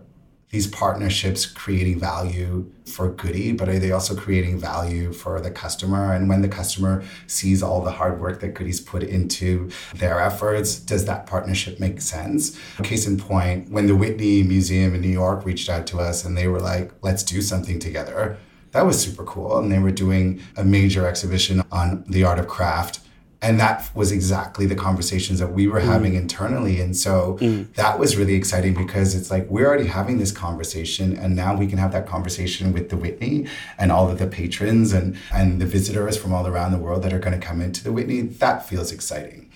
these 0.52 0.66
partnerships 0.66 1.46
creating 1.46 2.00
value 2.00 2.72
for 2.86 3.12
Goodee, 3.14 3.56
but 3.56 3.70
are 3.70 3.78
they 3.78 3.92
also 3.92 4.16
creating 4.16 4.58
value 4.58 5.14
for 5.14 5.40
the 5.40 5.52
customer? 5.52 6.14
And 6.14 6.28
when 6.28 6.42
the 6.42 6.48
customer 6.48 7.04
sees 7.28 7.62
all 7.62 7.84
the 7.84 7.92
hard 7.92 8.20
work 8.20 8.40
that 8.40 8.56
Goodee's 8.56 8.82
put 8.82 9.04
into 9.04 9.70
their 9.96 10.20
efforts, 10.20 10.80
does 10.80 11.06
that 11.06 11.28
partnership 11.28 11.80
make 11.80 12.02
sense? 12.02 12.60
Case 12.82 13.06
in 13.06 13.18
point, 13.18 13.70
when 13.70 13.86
the 13.86 13.96
Whitney 13.96 14.42
Museum 14.42 14.96
in 14.96 15.02
New 15.02 15.10
York 15.10 15.46
reached 15.46 15.70
out 15.70 15.86
to 15.88 16.00
us 16.00 16.26
and 16.26 16.36
they 16.36 16.48
were 16.48 16.60
like, 16.60 16.92
let's 17.04 17.22
do 17.22 17.42
something 17.42 17.78
together 17.78 18.38
that 18.72 18.86
was 18.86 19.02
super 19.02 19.24
cool. 19.24 19.58
And 19.58 19.72
they 19.72 19.80
were 19.80 19.92
doing 19.92 20.42
a 20.56 20.64
major 20.64 21.08
exhibition 21.08 21.64
on 21.72 22.04
the 22.08 22.24
art 22.24 22.40
of 22.40 22.48
craft. 22.48 23.00
And 23.42 23.58
that 23.62 23.90
was 23.96 24.12
exactly 24.12 24.66
the 24.66 24.76
conversations 24.76 25.40
that 25.40 25.54
we 25.54 25.66
were 25.66 25.80
mm. 25.80 25.86
having 25.86 26.16
internally. 26.16 26.82
And 26.82 26.96
so 26.96 27.38
mm. 27.40 27.74
that 27.76 27.98
was 27.98 28.18
really 28.18 28.34
exciting 28.34 28.74
because 28.74 29.16
it's 29.16 29.32
like 29.32 29.48
we're 29.50 29.66
already 29.66 29.88
having 29.88 30.18
this 30.18 30.34
conversation 30.34 31.18
and 31.18 31.38
now 31.38 31.56
we 31.56 31.66
can 31.66 31.78
have 31.78 31.94
that 31.94 32.06
conversation 32.06 32.74
with 32.74 32.90
the 32.90 32.98
Whitney 32.98 33.48
and 33.78 33.94
all 33.94 34.10
of 34.10 34.20
the 34.20 34.28
patrons 34.28 34.92
and, 34.92 35.18
and 35.34 35.62
the 35.62 35.66
visitors 35.66 36.18
from 36.18 36.34
all 36.34 36.48
around 36.48 36.74
the 36.74 36.78
world 36.78 37.02
that 37.04 37.14
are 37.14 37.20
going 37.20 37.40
to 37.40 37.46
come 37.46 37.62
into 37.62 37.82
the 37.82 37.94
Whitney. 37.94 38.22
That 38.22 38.68
feels 38.68 38.92
exciting. 38.92 39.49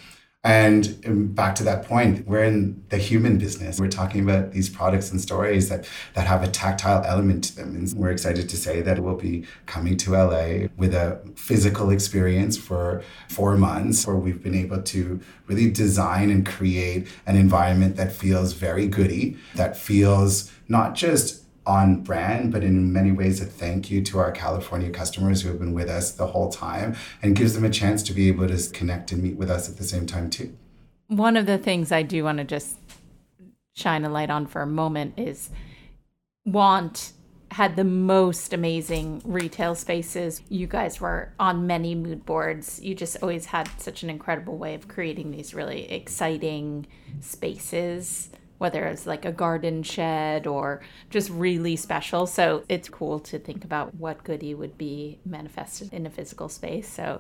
And 0.46 1.02
um, 1.08 1.28
back 1.28 1.56
to 1.56 1.64
that 1.64 1.86
point, 1.86 2.28
we're 2.28 2.44
in 2.44 2.84
the 2.90 2.98
human 2.98 3.38
business. 3.38 3.80
We're 3.80 3.88
talking 3.88 4.22
about 4.22 4.52
these 4.52 4.70
products 4.70 5.10
and 5.10 5.22
stories 5.22 5.70
that, 5.70 5.88
that 6.16 6.28
have 6.28 6.44
a 6.44 6.50
tactile 6.50 7.02
element 7.06 7.46
to 7.46 7.56
them. 7.56 7.76
And 7.76 7.94
we're 7.94 8.12
excited 8.12 8.50
to 8.50 8.58
say 8.58 8.82
that 8.82 9.00
we'll 9.00 9.16
be 9.16 9.46
coming 9.68 9.96
to 9.98 10.12
LA 10.12 10.68
with 10.76 10.94
a 10.94 11.22
physical 11.36 11.90
experience 11.92 12.58
for 12.58 13.04
four 13.30 13.56
months 13.56 14.06
where 14.06 14.18
we've 14.18 14.44
been 14.44 14.56
able 14.56 14.82
to 14.82 15.22
really 15.48 15.72
design 15.72 16.30
and 16.30 16.46
create 16.46 17.08
an 17.26 17.38
environment 17.38 17.96
that 17.96 18.12
feels 18.12 18.52
very 18.52 18.86
goody, 18.86 19.38
that 19.56 19.78
feels 19.78 20.52
not 20.68 20.94
just 20.94 21.43
on 21.66 22.02
brand, 22.02 22.52
but 22.52 22.64
in 22.64 22.92
many 22.92 23.12
ways 23.12 23.42
a 23.42 23.46
thank 23.46 23.90
you 23.90 24.02
to 24.04 24.20
our 24.20 24.32
California 24.32 24.90
customers 24.90 25.42
who 25.42 25.50
have 25.50 25.60
been 25.60 25.74
with 25.74 25.90
us 25.90 26.12
the 26.12 26.28
whole 26.28 26.52
time 26.52 26.96
and 27.22 27.36
gives 27.36 27.54
them 27.54 27.64
a 27.64 27.70
chance 27.70 28.04
to 28.04 28.14
be 28.14 28.28
able 28.28 28.48
to 28.48 28.70
connect 28.72 29.12
and 29.12 29.24
meet 29.24 29.38
with 29.38 29.50
us 29.50 29.70
at 29.70 29.78
the 29.78 29.84
same 29.84 30.06
time 30.06 30.30
too. 30.30 30.56
One 31.08 31.38
of 31.38 31.46
the 31.46 31.58
things 31.58 31.92
I 31.92 32.04
do 32.04 32.24
want 32.24 32.40
to 32.40 32.44
just 32.44 32.78
shine 33.76 34.04
a 34.06 34.10
light 34.10 34.30
on 34.30 34.46
for 34.46 34.62
a 34.62 34.68
moment 34.68 35.14
is 35.18 35.50
Want 36.46 37.14
had 37.52 37.76
the 37.76 37.84
most 37.84 38.52
amazing 38.52 39.22
retail 39.24 39.76
spaces. 39.76 40.42
You 40.50 40.68
guys 40.68 41.00
were 41.00 41.34
on 41.40 41.68
many 41.68 41.96
mood 41.96 42.26
boards. 42.26 42.82
You 42.82 42.96
just 42.96 43.18
always 43.22 43.46
had 43.46 43.70
such 43.80 44.04
an 44.04 44.10
incredible 44.10 44.58
way 44.58 44.74
of 44.74 44.88
creating 44.88 45.32
these 45.32 45.54
really 45.54 45.90
exciting 45.92 46.88
spaces 47.22 48.30
whether 48.64 48.86
it's 48.86 49.06
like 49.06 49.26
a 49.26 49.32
garden 49.34 49.84
shed 49.84 50.48
or 50.48 50.82
just 51.10 51.30
really 51.30 51.76
special. 51.76 52.26
So 52.26 52.64
it's 52.70 52.88
cool 52.88 53.20
to 53.20 53.38
think 53.38 53.66
about 53.66 53.94
what 53.96 54.24
Goodee 54.24 54.56
would 54.56 54.78
be 54.78 55.20
manifested 55.26 55.94
in 55.94 56.06
a 56.06 56.10
physical 56.10 56.48
space. 56.48 56.88
So 56.88 57.20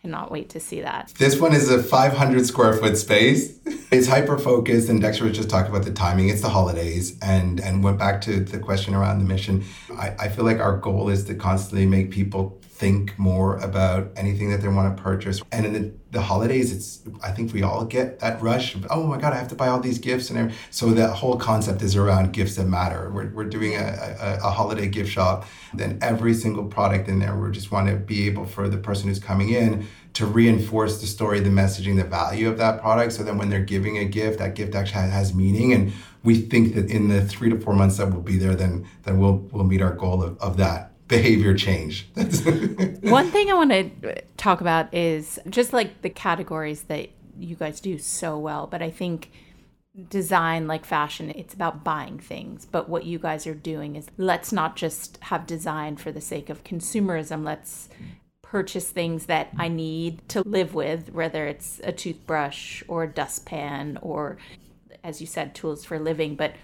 cannot 0.00 0.30
wait 0.30 0.48
to 0.50 0.60
see 0.60 0.82
that. 0.82 1.12
This 1.18 1.40
one 1.40 1.52
is 1.52 1.68
a 1.68 1.82
500 1.82 2.46
square 2.46 2.72
foot 2.74 2.96
space. 2.96 3.58
It's 3.90 4.06
hyper 4.06 4.38
focused, 4.38 4.88
and 4.88 5.00
Dexter 5.00 5.24
was 5.24 5.36
just 5.36 5.50
talking 5.50 5.72
about 5.72 5.84
the 5.84 5.92
timing. 5.92 6.28
It's 6.28 6.42
the 6.42 6.48
holidays, 6.48 7.18
and 7.20 7.60
and 7.60 7.82
went 7.82 7.98
back 7.98 8.20
to 8.22 8.38
the 8.38 8.60
question 8.60 8.94
around 8.94 9.18
the 9.18 9.24
mission. 9.24 9.64
I, 9.98 10.14
I 10.18 10.28
feel 10.28 10.44
like 10.44 10.60
our 10.60 10.76
goal 10.76 11.08
is 11.08 11.24
to 11.24 11.34
constantly 11.34 11.86
make 11.86 12.12
people 12.12 12.60
think 12.76 13.18
more 13.18 13.56
about 13.56 14.12
anything 14.16 14.50
that 14.50 14.60
they 14.60 14.68
want 14.68 14.94
to 14.94 15.02
purchase. 15.02 15.40
And 15.50 15.64
in 15.64 15.72
the, 15.72 15.92
the 16.10 16.20
holidays, 16.20 16.72
it's 16.72 17.00
I 17.22 17.30
think 17.30 17.54
we 17.54 17.62
all 17.62 17.86
get 17.86 18.20
that 18.20 18.40
rush. 18.42 18.74
Of, 18.74 18.86
oh 18.90 19.06
my 19.06 19.18
God, 19.18 19.32
I 19.32 19.36
have 19.36 19.48
to 19.48 19.54
buy 19.54 19.68
all 19.68 19.80
these 19.80 19.98
gifts, 19.98 20.28
and 20.30 20.52
so 20.70 20.90
that 20.90 21.14
whole 21.14 21.36
concept 21.36 21.80
is 21.80 21.96
around 21.96 22.32
gifts 22.32 22.56
that 22.56 22.66
matter. 22.66 23.10
We're, 23.10 23.30
we're 23.30 23.44
doing 23.44 23.74
a, 23.76 24.16
a, 24.20 24.46
a 24.48 24.50
holiday 24.50 24.88
gift 24.88 25.10
shop. 25.10 25.46
Then 25.72 25.98
every 26.02 26.34
single 26.34 26.64
product 26.64 27.08
in 27.08 27.18
there, 27.18 27.34
we 27.34 27.50
just 27.50 27.72
want 27.72 27.88
to 27.88 27.96
be 27.96 28.26
able 28.26 28.44
for 28.44 28.68
the 28.68 28.76
person 28.76 29.08
who's 29.08 29.18
coming 29.18 29.50
in 29.50 29.86
to 30.14 30.26
reinforce 30.26 31.00
the 31.00 31.06
story, 31.06 31.40
the 31.40 31.50
messaging, 31.50 31.96
the 31.96 32.04
value 32.04 32.48
of 32.48 32.58
that 32.58 32.80
product. 32.80 33.12
So 33.12 33.22
then 33.22 33.38
when 33.38 33.48
they're 33.48 33.60
giving 33.60 33.98
a 33.98 34.04
gift, 34.04 34.38
that 34.38 34.54
gift 34.54 34.74
actually 34.74 35.10
has 35.10 35.34
meaning. 35.34 35.72
And 35.72 35.92
we 36.24 36.40
think 36.40 36.74
that 36.74 36.90
in 36.90 37.08
the 37.08 37.24
three 37.24 37.50
to 37.50 37.58
four 37.58 37.74
months 37.74 37.96
that 37.96 38.10
we'll 38.10 38.22
be 38.22 38.36
there, 38.36 38.54
then 38.54 38.86
then 39.04 39.18
we'll 39.18 39.38
we'll 39.52 39.64
meet 39.64 39.80
our 39.80 39.94
goal 39.94 40.22
of, 40.22 40.38
of 40.40 40.56
that 40.58 40.92
behavior 41.08 41.54
change. 41.54 42.08
One 42.14 43.30
thing 43.30 43.50
I 43.50 43.54
want 43.54 43.70
to 43.70 44.22
talk 44.36 44.60
about 44.60 44.92
is 44.92 45.38
just 45.48 45.72
like 45.72 46.02
the 46.02 46.10
categories 46.10 46.82
that 46.84 47.10
you 47.38 47.56
guys 47.56 47.80
do 47.80 47.98
so 47.98 48.38
well, 48.38 48.66
but 48.66 48.82
I 48.82 48.90
think 48.90 49.30
design 50.10 50.66
like 50.66 50.84
fashion 50.84 51.30
it's 51.34 51.54
about 51.54 51.82
buying 51.84 52.18
things. 52.18 52.66
But 52.66 52.88
what 52.88 53.04
you 53.04 53.18
guys 53.18 53.46
are 53.46 53.54
doing 53.54 53.96
is 53.96 54.08
let's 54.18 54.52
not 54.52 54.76
just 54.76 55.18
have 55.22 55.46
design 55.46 55.96
for 55.96 56.12
the 56.12 56.20
sake 56.20 56.50
of 56.50 56.64
consumerism. 56.64 57.44
Let's 57.44 57.88
purchase 58.42 58.88
things 58.90 59.26
that 59.26 59.48
i 59.58 59.66
need 59.66 60.20
to 60.28 60.40
live 60.42 60.72
with 60.72 61.12
whether 61.12 61.48
it's 61.48 61.80
a 61.82 61.90
toothbrush 61.90 62.80
or 62.86 63.02
a 63.02 63.08
dustpan 63.08 63.98
or 64.02 64.38
as 65.06 65.20
you 65.20 65.26
said 65.26 65.54
tools 65.54 65.84
for 65.84 65.98
living. 65.98 66.34
But 66.34 66.54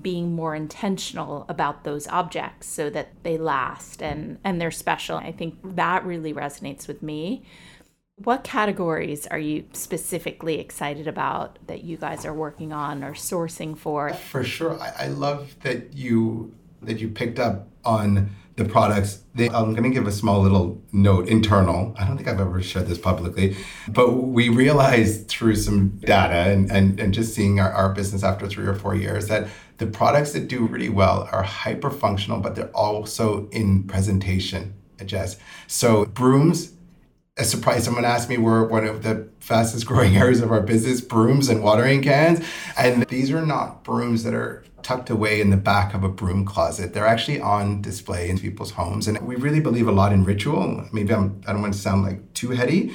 being 0.00 0.34
more 0.34 0.54
intentional 0.54 1.44
about 1.48 1.84
those 1.84 2.06
objects 2.08 2.66
so 2.66 2.90
that 2.90 3.08
they 3.22 3.38
last 3.38 4.02
and 4.02 4.38
and 4.44 4.60
they're 4.60 4.70
special. 4.70 5.16
I 5.16 5.32
think 5.32 5.58
that 5.76 6.04
really 6.04 6.32
resonates 6.32 6.86
with 6.86 7.02
me. 7.02 7.42
What 8.16 8.42
categories 8.42 9.26
are 9.28 9.38
you 9.38 9.64
specifically 9.72 10.58
excited 10.58 11.06
about 11.06 11.58
that 11.68 11.84
you 11.84 11.96
guys 11.96 12.24
are 12.24 12.34
working 12.34 12.72
on 12.72 13.04
or 13.04 13.12
sourcing 13.12 13.78
for? 13.78 14.12
For 14.12 14.42
sure. 14.42 14.78
I, 14.80 15.04
I 15.04 15.06
love 15.08 15.56
that 15.60 15.94
you 15.94 16.54
that 16.82 17.00
you 17.00 17.08
picked 17.08 17.38
up 17.38 17.68
on 17.84 18.30
the 18.58 18.64
products. 18.64 19.22
They, 19.34 19.48
I'm 19.48 19.72
going 19.72 19.84
to 19.84 19.90
give 19.90 20.06
a 20.06 20.12
small 20.12 20.42
little 20.42 20.82
note 20.92 21.28
internal. 21.28 21.94
I 21.96 22.04
don't 22.04 22.16
think 22.16 22.28
I've 22.28 22.40
ever 22.40 22.60
shared 22.60 22.88
this 22.88 22.98
publicly, 22.98 23.56
but 23.88 24.10
we 24.10 24.48
realized 24.48 25.28
through 25.28 25.56
some 25.56 25.90
data 26.00 26.50
and, 26.50 26.70
and, 26.70 27.00
and 27.00 27.14
just 27.14 27.34
seeing 27.34 27.60
our, 27.60 27.72
our 27.72 27.92
business 27.92 28.24
after 28.24 28.48
three 28.48 28.66
or 28.66 28.74
four 28.74 28.94
years 28.94 29.28
that 29.28 29.48
the 29.78 29.86
products 29.86 30.32
that 30.32 30.48
do 30.48 30.66
really 30.66 30.88
well 30.88 31.28
are 31.32 31.42
hyper 31.42 31.90
functional, 31.90 32.40
but 32.40 32.54
they're 32.54 32.76
also 32.76 33.48
in 33.50 33.84
presentation, 33.84 34.74
Jess. 35.04 35.36
So 35.68 36.04
brooms, 36.06 36.72
a 37.36 37.44
surprise. 37.44 37.84
Someone 37.84 38.04
asked 38.04 38.28
me, 38.28 38.36
we're 38.36 38.66
one 38.66 38.84
of 38.84 39.04
the 39.04 39.28
fastest 39.38 39.86
growing 39.86 40.16
areas 40.22 40.40
of 40.40 40.50
our 40.50 40.60
business, 40.60 41.00
brooms 41.00 41.48
and 41.48 41.62
watering 41.62 42.02
cans. 42.02 42.44
And 42.76 43.04
these 43.04 43.30
are 43.30 43.46
not 43.46 43.84
brooms 43.84 44.24
that 44.24 44.34
are 44.34 44.64
tucked 44.82 45.10
away 45.10 45.40
in 45.40 45.50
the 45.50 45.56
back 45.56 45.94
of 45.94 46.02
a 46.02 46.08
broom 46.08 46.44
closet. 46.44 46.92
They're 46.92 47.06
actually 47.06 47.40
on 47.40 47.80
display 47.80 48.28
in 48.28 48.38
people's 48.38 48.72
homes. 48.72 49.06
And 49.06 49.20
we 49.20 49.36
really 49.36 49.60
believe 49.60 49.86
a 49.86 49.92
lot 49.92 50.12
in 50.12 50.24
ritual. 50.24 50.88
Maybe 50.92 51.14
I'm, 51.14 51.40
I 51.46 51.52
don't 51.52 51.62
want 51.62 51.74
to 51.74 51.80
sound 51.80 52.02
like 52.02 52.34
too 52.34 52.50
heady, 52.50 52.92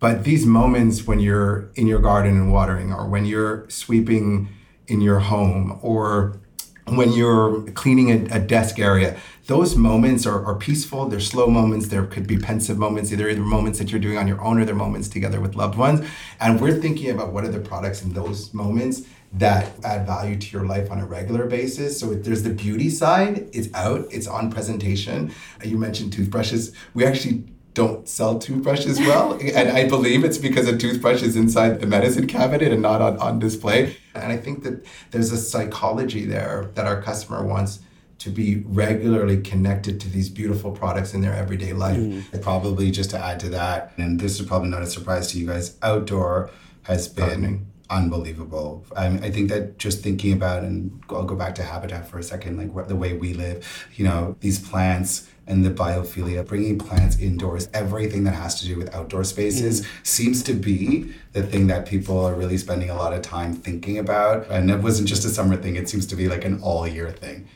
But 0.00 0.24
these 0.24 0.44
moments 0.44 1.06
when 1.06 1.20
you're 1.20 1.70
in 1.76 1.86
your 1.86 2.00
garden 2.00 2.36
and 2.36 2.52
watering, 2.52 2.92
or 2.92 3.06
when 3.06 3.24
you're 3.24 3.68
sweeping 3.70 4.48
in 4.86 5.00
your 5.00 5.20
home, 5.20 5.78
or 5.82 6.38
when 6.86 7.12
you're 7.12 7.62
cleaning 7.72 8.10
a, 8.10 8.36
a 8.36 8.40
desk 8.40 8.78
area, 8.78 9.16
those 9.46 9.76
moments 9.76 10.26
are, 10.26 10.44
are 10.44 10.54
peaceful. 10.54 11.06
They're 11.08 11.20
slow 11.20 11.46
moments. 11.46 11.88
There 11.88 12.06
could 12.06 12.26
be 12.26 12.38
pensive 12.38 12.78
moments. 12.78 13.12
Either 13.12 13.28
either 13.28 13.40
moments 13.40 13.78
that 13.78 13.90
you're 13.90 14.00
doing 14.00 14.18
on 14.18 14.28
your 14.28 14.40
own 14.42 14.60
or 14.60 14.64
they're 14.64 14.74
moments 14.74 15.08
together 15.08 15.40
with 15.40 15.54
loved 15.54 15.76
ones. 15.76 16.06
And 16.40 16.60
we're 16.60 16.78
thinking 16.78 17.10
about 17.10 17.32
what 17.32 17.44
are 17.44 17.50
the 17.50 17.60
products 17.60 18.02
in 18.02 18.12
those 18.12 18.52
moments 18.52 19.02
that 19.32 19.72
add 19.84 20.06
value 20.06 20.38
to 20.38 20.46
your 20.50 20.64
life 20.66 20.90
on 20.90 21.00
a 21.00 21.06
regular 21.06 21.46
basis. 21.46 21.98
So 21.98 22.14
there's 22.14 22.42
the 22.42 22.50
beauty 22.50 22.88
side. 22.88 23.48
It's 23.52 23.68
out. 23.74 24.06
It's 24.10 24.26
on 24.26 24.50
presentation. 24.50 25.32
You 25.64 25.76
mentioned 25.76 26.12
toothbrushes. 26.12 26.72
We 26.94 27.04
actually 27.04 27.44
don't 27.74 28.08
sell 28.08 28.38
toothbrushes 28.38 28.98
well. 29.00 29.34
and 29.42 29.70
I 29.70 29.88
believe 29.88 30.24
it's 30.24 30.38
because 30.38 30.66
a 30.68 30.76
toothbrush 30.76 31.22
is 31.22 31.36
inside 31.36 31.80
the 31.80 31.86
medicine 31.86 32.26
cabinet 32.26 32.72
and 32.72 32.80
not 32.80 33.02
on, 33.02 33.18
on 33.18 33.38
display. 33.38 33.96
And 34.14 34.32
I 34.32 34.36
think 34.36 34.62
that 34.62 34.86
there's 35.10 35.32
a 35.32 35.36
psychology 35.36 36.24
there 36.24 36.70
that 36.74 36.86
our 36.86 37.02
customer 37.02 37.44
wants 37.44 37.80
to 38.20 38.30
be 38.30 38.62
regularly 38.66 39.38
connected 39.38 40.00
to 40.00 40.08
these 40.08 40.30
beautiful 40.30 40.70
products 40.70 41.12
in 41.12 41.20
their 41.20 41.34
everyday 41.34 41.72
life. 41.72 41.98
Mm. 41.98 42.42
Probably 42.42 42.90
just 42.90 43.10
to 43.10 43.18
add 43.18 43.40
to 43.40 43.50
that, 43.50 43.92
and 43.98 44.20
this 44.20 44.40
is 44.40 44.46
probably 44.46 44.70
not 44.70 44.82
a 44.82 44.86
surprise 44.86 45.32
to 45.32 45.38
you 45.38 45.46
guys, 45.46 45.76
outdoor 45.82 46.50
has 46.82 47.08
been 47.08 47.26
Gardening. 47.26 47.66
unbelievable. 47.90 48.86
I, 48.96 49.08
mean, 49.08 49.24
I 49.24 49.30
think 49.30 49.50
that 49.50 49.78
just 49.78 50.02
thinking 50.02 50.32
about, 50.32 50.62
and 50.62 51.02
I'll 51.10 51.24
go 51.24 51.34
back 51.34 51.54
to 51.56 51.62
Habitat 51.64 52.08
for 52.08 52.18
a 52.18 52.22
second, 52.22 52.56
like 52.56 52.88
the 52.88 52.96
way 52.96 53.14
we 53.14 53.34
live, 53.34 53.88
you 53.96 54.04
know, 54.04 54.36
these 54.40 54.58
plants 54.58 55.28
and 55.46 55.64
the 55.64 55.70
biophilia, 55.70 56.46
bringing 56.46 56.78
plants 56.78 57.18
indoors, 57.18 57.68
everything 57.74 58.24
that 58.24 58.34
has 58.34 58.60
to 58.60 58.66
do 58.66 58.76
with 58.76 58.94
outdoor 58.94 59.24
spaces 59.24 59.82
mm. 59.82 59.86
seems 60.02 60.42
to 60.42 60.54
be 60.54 61.12
the 61.32 61.42
thing 61.42 61.66
that 61.66 61.86
people 61.86 62.24
are 62.24 62.34
really 62.34 62.56
spending 62.56 62.90
a 62.90 62.94
lot 62.94 63.12
of 63.12 63.22
time 63.22 63.54
thinking 63.54 63.98
about. 63.98 64.48
And 64.48 64.70
it 64.70 64.80
wasn't 64.80 65.08
just 65.08 65.24
a 65.24 65.28
summer 65.28 65.56
thing, 65.56 65.76
it 65.76 65.88
seems 65.88 66.06
to 66.06 66.16
be 66.16 66.28
like 66.28 66.44
an 66.44 66.60
all 66.62 66.86
year 66.86 67.10
thing. 67.10 67.46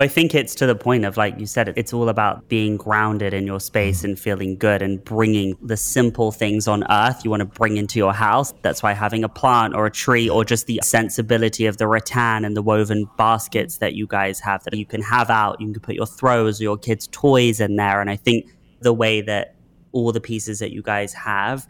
I 0.00 0.06
think 0.06 0.32
it's 0.32 0.54
to 0.54 0.66
the 0.66 0.76
point 0.76 1.04
of, 1.04 1.16
like 1.16 1.40
you 1.40 1.46
said, 1.46 1.72
it's 1.74 1.92
all 1.92 2.08
about 2.08 2.48
being 2.48 2.76
grounded 2.76 3.34
in 3.34 3.48
your 3.48 3.58
space 3.58 4.04
and 4.04 4.16
feeling 4.16 4.56
good 4.56 4.80
and 4.80 5.02
bringing 5.02 5.56
the 5.60 5.76
simple 5.76 6.30
things 6.30 6.68
on 6.68 6.84
earth 6.88 7.24
you 7.24 7.30
want 7.30 7.40
to 7.40 7.46
bring 7.46 7.78
into 7.78 7.98
your 7.98 8.12
house. 8.12 8.54
That's 8.62 8.80
why 8.80 8.92
having 8.92 9.24
a 9.24 9.28
plant 9.28 9.74
or 9.74 9.86
a 9.86 9.90
tree 9.90 10.28
or 10.28 10.44
just 10.44 10.68
the 10.68 10.78
sensibility 10.84 11.66
of 11.66 11.78
the 11.78 11.88
rattan 11.88 12.44
and 12.44 12.56
the 12.56 12.62
woven 12.62 13.10
baskets 13.18 13.78
that 13.78 13.94
you 13.94 14.06
guys 14.06 14.38
have 14.38 14.62
that 14.62 14.74
you 14.74 14.86
can 14.86 15.02
have 15.02 15.30
out, 15.30 15.60
you 15.60 15.72
can 15.72 15.80
put 15.80 15.96
your 15.96 16.06
throws 16.06 16.60
or 16.60 16.62
your 16.62 16.78
kids' 16.78 17.08
toys 17.10 17.58
in 17.58 17.74
there. 17.74 18.00
And 18.00 18.08
I 18.08 18.14
think 18.14 18.48
the 18.78 18.92
way 18.92 19.20
that 19.22 19.56
all 19.90 20.12
the 20.12 20.20
pieces 20.20 20.60
that 20.60 20.70
you 20.70 20.80
guys 20.80 21.12
have 21.12 21.66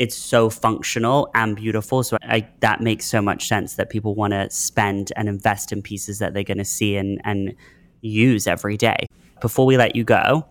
it's 0.00 0.16
so 0.16 0.48
functional 0.48 1.30
and 1.34 1.54
beautiful. 1.54 2.02
So 2.02 2.16
I, 2.22 2.48
that 2.60 2.80
makes 2.80 3.04
so 3.04 3.20
much 3.20 3.46
sense 3.46 3.74
that 3.74 3.90
people 3.90 4.14
want 4.14 4.32
to 4.32 4.48
spend 4.48 5.12
and 5.14 5.28
invest 5.28 5.72
in 5.72 5.82
pieces 5.82 6.20
that 6.20 6.32
they're 6.32 6.42
going 6.42 6.56
to 6.56 6.64
see 6.64 6.96
and, 6.96 7.20
and 7.22 7.54
use 8.00 8.46
every 8.46 8.78
day. 8.78 9.06
Before 9.42 9.66
we 9.66 9.76
let 9.76 9.94
you 9.94 10.02
go, 10.02 10.46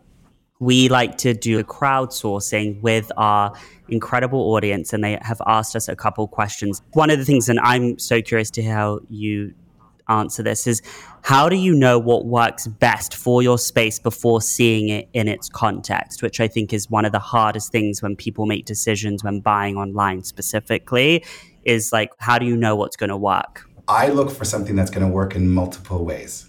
we 0.60 0.88
like 0.88 1.18
to 1.20 1.34
do 1.34 1.58
a 1.58 1.64
crowdsourcing 1.64 2.80
with 2.82 3.12
our 3.18 3.52
incredible 3.88 4.54
audience, 4.54 4.94
and 4.94 5.04
they 5.04 5.18
have 5.24 5.42
asked 5.48 5.76
us 5.76 5.88
a 5.88 5.96
couple 5.96 6.28
questions. 6.28 6.84
One 6.94 7.10
of 7.10 7.18
the 7.18 7.26
things, 7.26 7.50
and 7.50 7.60
I'm 7.62 7.98
so 7.98 8.22
curious 8.22 8.52
to 8.52 8.62
hear 8.62 8.76
how 8.76 9.00
you 9.10 9.56
answer 10.10 10.44
this 10.44 10.68
is 10.68 10.82
how 11.22 11.48
do 11.50 11.56
you 11.56 11.74
know 11.74 12.00
what 12.00 12.26
works 12.26 12.68
best 12.68 13.16
for 13.16 13.42
your 13.42 13.58
space 13.58 14.00
before 14.00 14.42
seeing 14.42 14.90
it 14.90 15.10
in 15.14 15.28
its 15.28 15.50
context? 15.50 16.22
Which 16.22 16.40
i 16.40 16.48
think 16.48 16.74
is 16.74 16.90
one 16.90 17.06
of 17.06 17.12
the 17.12 17.20
hardest 17.20 17.72
things 17.72 18.02
when 18.02 18.16
people 18.16 18.46
make 18.46 18.66
decisions 18.66 19.24
when 19.24 19.40
buying 19.40 19.78
online 19.78 20.24
specifically 20.24 21.24
is 21.64 21.92
like 21.92 22.12
how 22.20 22.40
do 22.40 22.46
you 22.46 22.56
know 22.56 22.76
what's 22.76 22.96
going 22.96 23.10
to 23.10 23.18
work? 23.18 23.66
I 23.88 24.10
look 24.10 24.32
for 24.32 24.46
something 24.46 24.76
that's 24.76 24.92
going 24.92 25.06
to 25.06 25.12
work 25.12 25.36
in 25.36 25.50
multiple 25.50 26.06
ways 26.06 26.49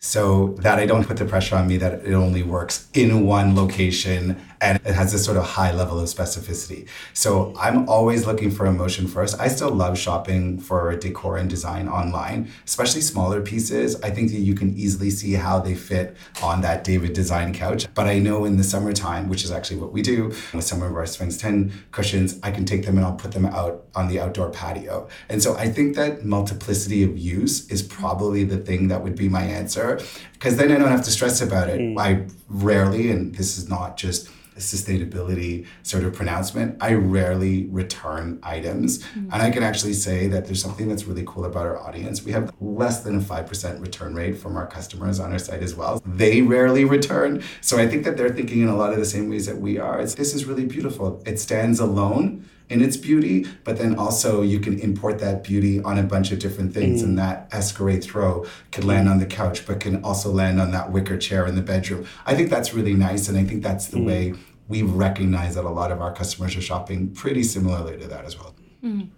so 0.00 0.54
that 0.60 0.78
I 0.78 0.86
don't 0.86 1.04
put 1.04 1.16
the 1.16 1.24
pressure 1.24 1.56
on 1.56 1.66
me 1.66 1.76
that 1.78 2.04
it 2.04 2.14
only 2.14 2.44
works 2.44 2.88
in 2.94 3.26
one 3.26 3.56
location 3.56 4.40
and 4.60 4.78
it 4.84 4.94
has 4.94 5.12
this 5.12 5.24
sort 5.24 5.36
of 5.36 5.44
high 5.44 5.72
level 5.72 5.98
of 6.00 6.06
specificity. 6.06 6.88
So 7.12 7.54
I'm 7.58 7.88
always 7.88 8.26
looking 8.26 8.50
for 8.50 8.66
emotion 8.66 9.06
first. 9.06 9.38
I 9.40 9.48
still 9.48 9.70
love 9.70 9.98
shopping 9.98 10.58
for 10.58 10.94
decor 10.96 11.36
and 11.36 11.48
design 11.48 11.88
online, 11.88 12.50
especially 12.64 13.00
smaller 13.00 13.40
pieces. 13.40 14.00
I 14.02 14.10
think 14.10 14.30
that 14.32 14.40
you 14.40 14.54
can 14.54 14.76
easily 14.76 15.10
see 15.10 15.34
how 15.34 15.60
they 15.60 15.74
fit 15.74 16.16
on 16.42 16.60
that 16.62 16.84
David 16.84 17.12
design 17.12 17.52
couch. 17.52 17.86
But 17.94 18.06
I 18.06 18.18
know 18.18 18.44
in 18.44 18.56
the 18.56 18.64
summertime, 18.64 19.28
which 19.28 19.44
is 19.44 19.52
actually 19.52 19.80
what 19.80 19.92
we 19.92 20.02
do 20.02 20.32
with 20.52 20.64
some 20.64 20.82
of 20.82 20.94
our 20.94 21.06
Sphinx 21.06 21.36
10 21.36 21.72
cushions, 21.92 22.38
I 22.42 22.50
can 22.50 22.64
take 22.64 22.84
them 22.84 22.96
and 22.96 23.06
I'll 23.06 23.14
put 23.14 23.32
them 23.32 23.46
out 23.46 23.84
on 23.94 24.08
the 24.08 24.20
outdoor 24.20 24.50
patio. 24.50 25.08
And 25.28 25.42
so 25.42 25.56
I 25.56 25.68
think 25.68 25.94
that 25.96 26.24
multiplicity 26.24 27.02
of 27.04 27.16
use 27.16 27.68
is 27.68 27.82
probably 27.82 28.44
the 28.44 28.58
thing 28.58 28.88
that 28.88 29.02
would 29.02 29.14
be 29.16 29.28
my 29.28 29.42
answer 29.42 29.87
because 30.32 30.56
then 30.56 30.70
I 30.72 30.78
don't 30.78 30.88
have 30.88 31.04
to 31.04 31.10
stress 31.10 31.40
about 31.40 31.68
it. 31.68 31.80
Mm. 31.80 31.98
I 31.98 32.26
rarely, 32.48 33.10
and 33.10 33.34
this 33.34 33.58
is 33.58 33.68
not 33.68 33.96
just 33.96 34.28
a 34.58 34.60
sustainability 34.60 35.66
sort 35.84 36.02
of 36.02 36.12
pronouncement, 36.12 36.76
I 36.80 36.94
rarely 36.94 37.66
return 37.66 38.40
items. 38.42 38.98
Mm-hmm. 38.98 39.32
And 39.32 39.42
I 39.42 39.50
can 39.50 39.62
actually 39.62 39.92
say 39.92 40.26
that 40.26 40.46
there's 40.46 40.60
something 40.60 40.88
that's 40.88 41.04
really 41.04 41.22
cool 41.24 41.44
about 41.44 41.64
our 41.64 41.78
audience. 41.78 42.24
We 42.24 42.32
have 42.32 42.52
less 42.60 43.04
than 43.04 43.16
a 43.16 43.20
5% 43.20 43.80
return 43.80 44.16
rate 44.16 44.36
from 44.36 44.56
our 44.56 44.66
customers 44.66 45.20
on 45.20 45.30
our 45.30 45.38
site 45.38 45.62
as 45.62 45.76
well. 45.76 46.02
They 46.04 46.42
rarely 46.42 46.84
return. 46.84 47.42
So 47.60 47.78
I 47.78 47.86
think 47.86 48.04
that 48.04 48.16
they're 48.16 48.30
thinking 48.30 48.60
in 48.62 48.68
a 48.68 48.76
lot 48.76 48.92
of 48.92 48.98
the 48.98 49.06
same 49.06 49.30
ways 49.30 49.46
that 49.46 49.58
we 49.58 49.78
are. 49.78 50.00
It's, 50.00 50.16
this 50.16 50.34
is 50.34 50.44
really 50.44 50.66
beautiful. 50.66 51.22
It 51.24 51.38
stands 51.38 51.78
alone 51.78 52.48
in 52.70 52.82
its 52.82 52.96
beauty, 52.96 53.46
but 53.64 53.78
then 53.78 53.96
also 53.96 54.42
you 54.42 54.60
can 54.60 54.78
import 54.78 55.18
that 55.20 55.42
beauty 55.42 55.80
on 55.82 55.98
a 55.98 56.02
bunch 56.02 56.32
of 56.32 56.38
different 56.38 56.74
things. 56.74 57.00
Mm. 57.00 57.04
And 57.04 57.18
that 57.18 57.50
Escarret 57.50 58.04
throw 58.04 58.44
could 58.72 58.84
land 58.84 59.08
on 59.08 59.18
the 59.18 59.26
couch, 59.26 59.66
but 59.66 59.80
can 59.80 60.02
also 60.04 60.30
land 60.30 60.60
on 60.60 60.70
that 60.72 60.92
wicker 60.92 61.16
chair 61.16 61.46
in 61.46 61.54
the 61.54 61.62
bedroom. 61.62 62.06
I 62.26 62.34
think 62.34 62.50
that's 62.50 62.74
really 62.74 62.94
nice. 62.94 63.28
And 63.28 63.38
I 63.38 63.44
think 63.44 63.62
that's 63.62 63.88
the 63.88 63.98
mm. 63.98 64.06
way 64.06 64.34
we 64.68 64.82
recognize 64.82 65.54
that 65.54 65.64
a 65.64 65.70
lot 65.70 65.90
of 65.90 66.02
our 66.02 66.12
customers 66.12 66.56
are 66.56 66.60
shopping 66.60 67.10
pretty 67.12 67.42
similarly 67.42 67.96
to 67.98 68.06
that 68.06 68.24
as 68.24 68.38
well. 68.38 68.54
Mm. 68.84 69.08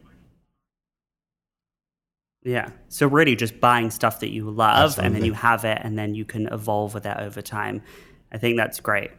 Yeah. 2.42 2.70
So 2.88 3.06
really 3.06 3.36
just 3.36 3.60
buying 3.60 3.90
stuff 3.90 4.20
that 4.20 4.30
you 4.30 4.48
love 4.48 4.92
Absolutely. 4.92 5.06
and 5.06 5.16
then 5.16 5.24
you 5.24 5.32
have 5.34 5.64
it 5.64 5.78
and 5.82 5.98
then 5.98 6.14
you 6.14 6.24
can 6.24 6.46
evolve 6.46 6.94
with 6.94 7.04
it 7.04 7.16
over 7.18 7.42
time. 7.42 7.82
I 8.32 8.38
think 8.38 8.56
that's 8.56 8.80
great. 8.80 9.10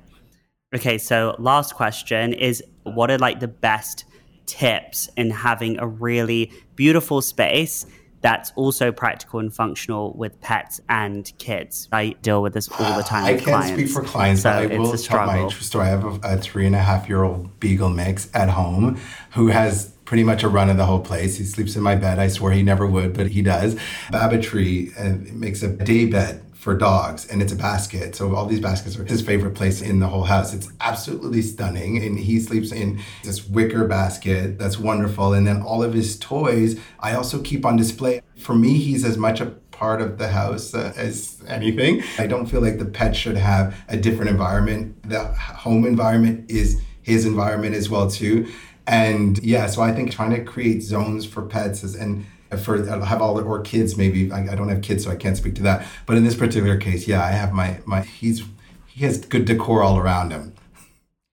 Okay, 0.74 0.98
so 0.98 1.36
last 1.38 1.76
question 1.76 2.32
is 2.32 2.63
what 2.84 3.12
are 3.12 3.17
like 3.17 3.41
the 3.41 3.48
best 3.48 4.06
tips 4.52 5.10
in 5.16 5.32
having 5.32 5.80
a 5.80 5.88
really 5.88 6.52
beautiful 6.76 7.22
space 7.22 7.86
that's 8.20 8.52
also 8.58 8.92
practical 8.92 9.40
and 9.40 9.54
functional 9.54 10.14
with 10.14 10.40
pets 10.42 10.82
and 10.90 11.32
kids. 11.38 11.88
I 11.92 12.18
deal 12.22 12.44
with 12.44 12.54
this 12.54 12.70
all 12.70 12.98
the 12.98 13.02
time. 13.02 13.26
I 13.26 13.34
can't 13.34 13.44
clients, 13.44 13.74
speak 13.74 13.88
for 13.88 14.04
clients, 14.04 14.42
so 14.42 14.52
but 14.52 14.74
I 14.74 14.78
will 14.78 14.98
tell 14.98 15.26
my 15.26 15.48
true 15.48 15.62
story. 15.62 15.88
I 15.88 15.90
have 15.90 16.04
a, 16.04 16.20
a 16.24 16.38
three 16.38 16.66
and 16.66 16.76
a 16.76 16.80
half 16.80 17.08
year 17.08 17.24
old 17.24 17.60
beagle 17.62 17.90
mix 17.90 18.30
at 18.34 18.50
home 18.50 19.00
who 19.32 19.48
has 19.48 19.94
pretty 20.04 20.26
much 20.26 20.44
a 20.44 20.50
run 20.50 20.70
of 20.70 20.76
the 20.76 20.86
whole 20.86 21.00
place. 21.00 21.38
He 21.38 21.46
sleeps 21.46 21.78
in 21.78 21.82
my 21.82 21.96
bed. 21.96 22.20
I 22.20 22.28
swear 22.28 22.52
he 22.52 22.62
never 22.62 22.86
would, 22.86 23.14
but 23.14 23.28
he 23.28 23.42
does. 23.42 23.76
Babatree 24.12 24.92
uh, 25.00 25.34
makes 25.34 25.64
a 25.64 25.70
day 25.70 26.06
bed 26.06 26.44
for 26.62 26.78
dogs 26.78 27.26
and 27.26 27.41
it's 27.41 27.52
a 27.52 27.56
basket. 27.56 28.15
So 28.15 28.36
all 28.36 28.45
these 28.45 28.60
baskets 28.60 28.95
are 28.95 29.04
his 29.04 29.24
favorite 29.24 29.56
place 29.56 29.82
in 29.82 29.97
the 29.97 30.08
whole 30.08 30.26
house. 30.26 30.54
It's 30.54 30.71
absolutely 30.80 31.41
stunning. 31.41 31.97
And 31.97 32.19
he 32.19 32.39
sleeps 32.39 32.71
in 32.71 33.02
this 33.24 33.47
wicker 33.47 33.88
basket 33.88 34.60
that's 34.60 34.78
wonderful. 34.78 35.34
And 35.34 35.47
then 35.47 35.63
all 35.63 35.82
of 35.82 35.91
his 35.91 36.19
toys 36.19 36.80
I 37.00 37.15
also 37.15 37.41
keep 37.41 37.65
on 37.65 37.78
display. 37.78 38.21
For 38.38 38.54
me, 38.54 38.78
he's 38.78 39.04
as 39.04 39.17
much 39.17 39.41
a 39.41 39.47
part 39.71 40.04
of 40.04 40.19
the 40.19 40.28
house 40.28 40.76
uh, 40.76 40.93
as 40.95 41.41
anything. 41.47 42.04
I 42.19 42.28
don't 42.28 42.45
feel 42.45 42.62
like 42.62 42.78
the 42.78 42.86
pet 42.86 43.15
should 43.15 43.38
have 43.38 43.76
a 43.88 43.97
different 43.97 44.30
environment. 44.30 45.10
The 45.10 45.34
home 45.34 45.84
environment 45.84 46.52
is 46.52 46.80
his 47.02 47.26
environment 47.26 47.74
as 47.74 47.89
well 47.89 48.08
too. 48.08 48.47
And 48.86 49.43
yeah, 49.43 49.65
so 49.65 49.82
I 49.82 49.93
think 49.93 50.12
trying 50.12 50.30
to 50.36 50.43
create 50.43 50.84
zones 50.84 51.26
for 51.26 51.41
pets 51.41 51.84
is, 51.84 51.95
and 51.95 52.24
for 52.58 52.84
have 53.06 53.22
all 53.22 53.36
the, 53.36 53.44
or 53.44 53.62
kids 53.62 53.98
maybe 53.98 54.32
I, 54.32 54.52
I, 54.52 54.56
don't 54.56 54.70
have 54.70 54.82
kids 54.82 55.06
so 55.06 55.12
I 55.12 55.16
can't 55.16 55.38
speak 55.38 55.56
to 55.56 55.64
that. 55.64 55.86
But 56.06 56.18
in 56.18 56.24
this 56.24 56.36
particular 56.36 56.78
case 56.78 57.08
yeah 57.08 57.24
I 57.24 57.32
have 57.32 57.54
my 57.54 57.80
my 57.86 58.02
he's 58.02 58.44
he 58.88 59.06
has 59.06 59.20
good 59.20 59.46
decor 59.46 59.84
all 59.84 59.98
around 59.98 60.32
him. 60.32 60.54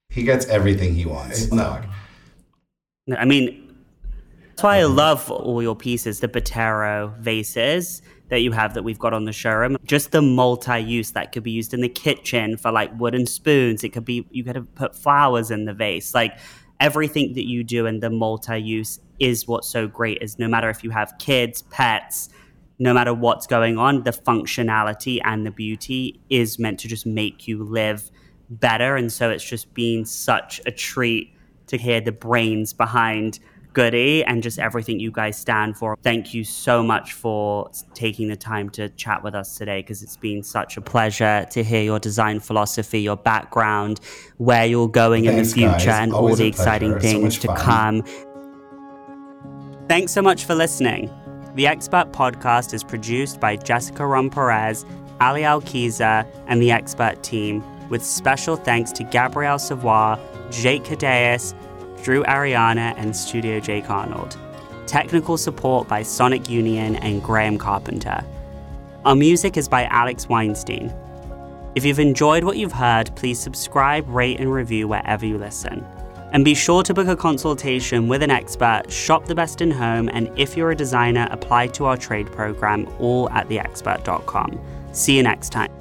He 0.09 0.23
gets 0.23 0.45
everything 0.47 0.95
he 0.95 1.05
wants. 1.05 1.51
No. 1.51 1.81
I 3.17 3.25
mean 3.25 3.75
that's 4.49 4.63
why 4.63 4.77
I 4.77 4.83
love 4.83 5.29
all 5.31 5.61
your 5.61 5.75
pieces 5.75 6.19
the 6.19 6.27
Botero 6.27 7.17
vases 7.19 8.01
that 8.29 8.41
you 8.41 8.51
have 8.51 8.73
that 8.75 8.83
we've 8.83 8.99
got 8.99 9.13
on 9.13 9.25
the 9.25 9.33
showroom. 9.33 9.77
Just 9.85 10.11
the 10.11 10.21
multi-use 10.21 11.11
that 11.11 11.31
could 11.31 11.43
be 11.43 11.51
used 11.51 11.73
in 11.73 11.81
the 11.81 11.89
kitchen 11.89 12.57
for 12.57 12.71
like 12.71 12.91
wooden 12.99 13.25
spoons. 13.25 13.83
It 13.83 13.89
could 13.89 14.05
be 14.05 14.25
you 14.31 14.43
could 14.43 14.55
have 14.55 14.73
put 14.75 14.95
flowers 14.95 15.51
in 15.51 15.65
the 15.65 15.73
vase. 15.73 16.13
Like 16.13 16.37
everything 16.79 17.33
that 17.33 17.47
you 17.47 17.63
do 17.63 17.85
in 17.85 17.99
the 17.99 18.09
multi-use 18.09 18.99
is 19.19 19.47
what's 19.47 19.67
so 19.67 19.87
great 19.87 20.17
is 20.21 20.39
no 20.39 20.47
matter 20.47 20.69
if 20.69 20.83
you 20.83 20.89
have 20.89 21.13
kids, 21.19 21.61
pets, 21.63 22.29
no 22.79 22.93
matter 22.93 23.13
what's 23.13 23.45
going 23.45 23.77
on, 23.77 24.03
the 24.03 24.11
functionality 24.11 25.19
and 25.25 25.45
the 25.45 25.51
beauty 25.51 26.19
is 26.29 26.57
meant 26.57 26.79
to 26.79 26.87
just 26.87 27.05
make 27.05 27.47
you 27.47 27.63
live 27.63 28.09
better. 28.49 28.95
And 28.95 29.11
so 29.11 29.29
it's 29.29 29.43
just 29.43 29.73
been 29.73 30.05
such 30.05 30.61
a 30.65 30.71
treat 30.71 31.33
to 31.67 31.77
hear 31.77 31.99
the 31.99 32.13
brains 32.13 32.73
behind 32.73 33.39
Goodee 33.73 34.23
and 34.23 34.41
just 34.41 34.57
everything 34.59 34.99
you 34.99 35.11
guys 35.11 35.37
stand 35.37 35.77
for. 35.77 35.95
Thank 36.01 36.33
you 36.33 36.43
so 36.43 36.81
much 36.81 37.13
for 37.13 37.69
taking 37.93 38.27
the 38.27 38.35
time 38.35 38.69
to 38.71 38.89
chat 38.89 39.23
with 39.23 39.35
us 39.35 39.57
today 39.57 39.81
because 39.81 40.01
it's 40.01 40.17
been 40.17 40.41
such 40.43 40.75
a 40.77 40.81
pleasure 40.81 41.45
to 41.51 41.63
hear 41.63 41.83
your 41.83 41.99
design 41.99 42.39
philosophy, 42.39 43.01
your 43.01 43.17
background, 43.17 43.99
where 44.37 44.65
you're 44.65 44.87
going 44.89 45.25
Thanks, 45.25 45.53
in 45.53 45.61
the 45.63 45.69
future, 45.69 45.85
guys. 45.91 45.99
and 45.99 46.13
Always 46.13 46.31
all 46.33 46.35
the 46.37 46.47
exciting 46.47 46.91
pleasure. 46.93 47.07
Things 47.07 47.23
much 47.23 47.39
to 47.41 47.55
come. 47.55 48.03
Thanks 49.87 50.11
so 50.11 50.21
much 50.21 50.45
for 50.45 50.55
listening. 50.55 51.09
The 51.55 51.65
Expert 51.67 52.11
Podcast 52.11 52.73
is 52.73 52.83
produced 52.83 53.39
by 53.39 53.55
Jessica 53.55 54.03
Romm 54.03 54.31
Perez, 54.31 54.85
Ali 55.19 55.41
Alkiza, 55.41 56.27
and 56.47 56.61
the 56.61 56.71
Expert 56.71 57.23
team, 57.23 57.63
with 57.89 58.03
special 58.05 58.55
thanks 58.55 58.91
to 58.93 59.03
Gabrielle 59.03 59.57
Savoy, 59.59 60.15
Jake 60.51 60.83
Cadeas, 60.83 61.53
Drew 62.03 62.23
Ariana, 62.23 62.93
and 62.97 63.15
Studio 63.15 63.59
Jake 63.59 63.89
Arnold. 63.89 64.37
Technical 64.87 65.37
support 65.37 65.87
by 65.87 66.03
Sonic 66.03 66.49
Union 66.49 66.95
and 66.97 67.21
Graham 67.21 67.57
Carpenter. 67.57 68.23
Our 69.05 69.15
music 69.15 69.57
is 69.57 69.67
by 69.67 69.85
Alex 69.85 70.27
Weinstein. 70.27 70.93
If 71.75 71.85
you've 71.85 71.99
enjoyed 71.99 72.43
what 72.43 72.57
you've 72.57 72.73
heard, 72.73 73.15
please 73.15 73.39
subscribe, 73.39 74.07
rate, 74.09 74.39
and 74.39 74.51
review 74.51 74.87
wherever 74.87 75.25
you 75.25 75.37
listen. 75.37 75.85
And 76.31 76.45
be 76.45 76.53
sure 76.53 76.83
to 76.83 76.93
book 76.93 77.07
a 77.07 77.15
consultation 77.15 78.07
with 78.07 78.21
an 78.21 78.31
expert, 78.31 78.91
shop 78.91 79.25
the 79.25 79.35
best 79.35 79.61
in 79.61 79.71
home, 79.71 80.09
and 80.11 80.29
if 80.37 80.57
you're 80.57 80.71
a 80.71 80.75
designer, 80.75 81.27
apply 81.31 81.67
to 81.67 81.85
our 81.85 81.97
trade 81.97 82.31
program, 82.31 82.87
all 82.99 83.29
at 83.29 83.47
theexpert.com. 83.47 84.59
See 84.91 85.15
you 85.15 85.23
next 85.23 85.49
time. 85.49 85.78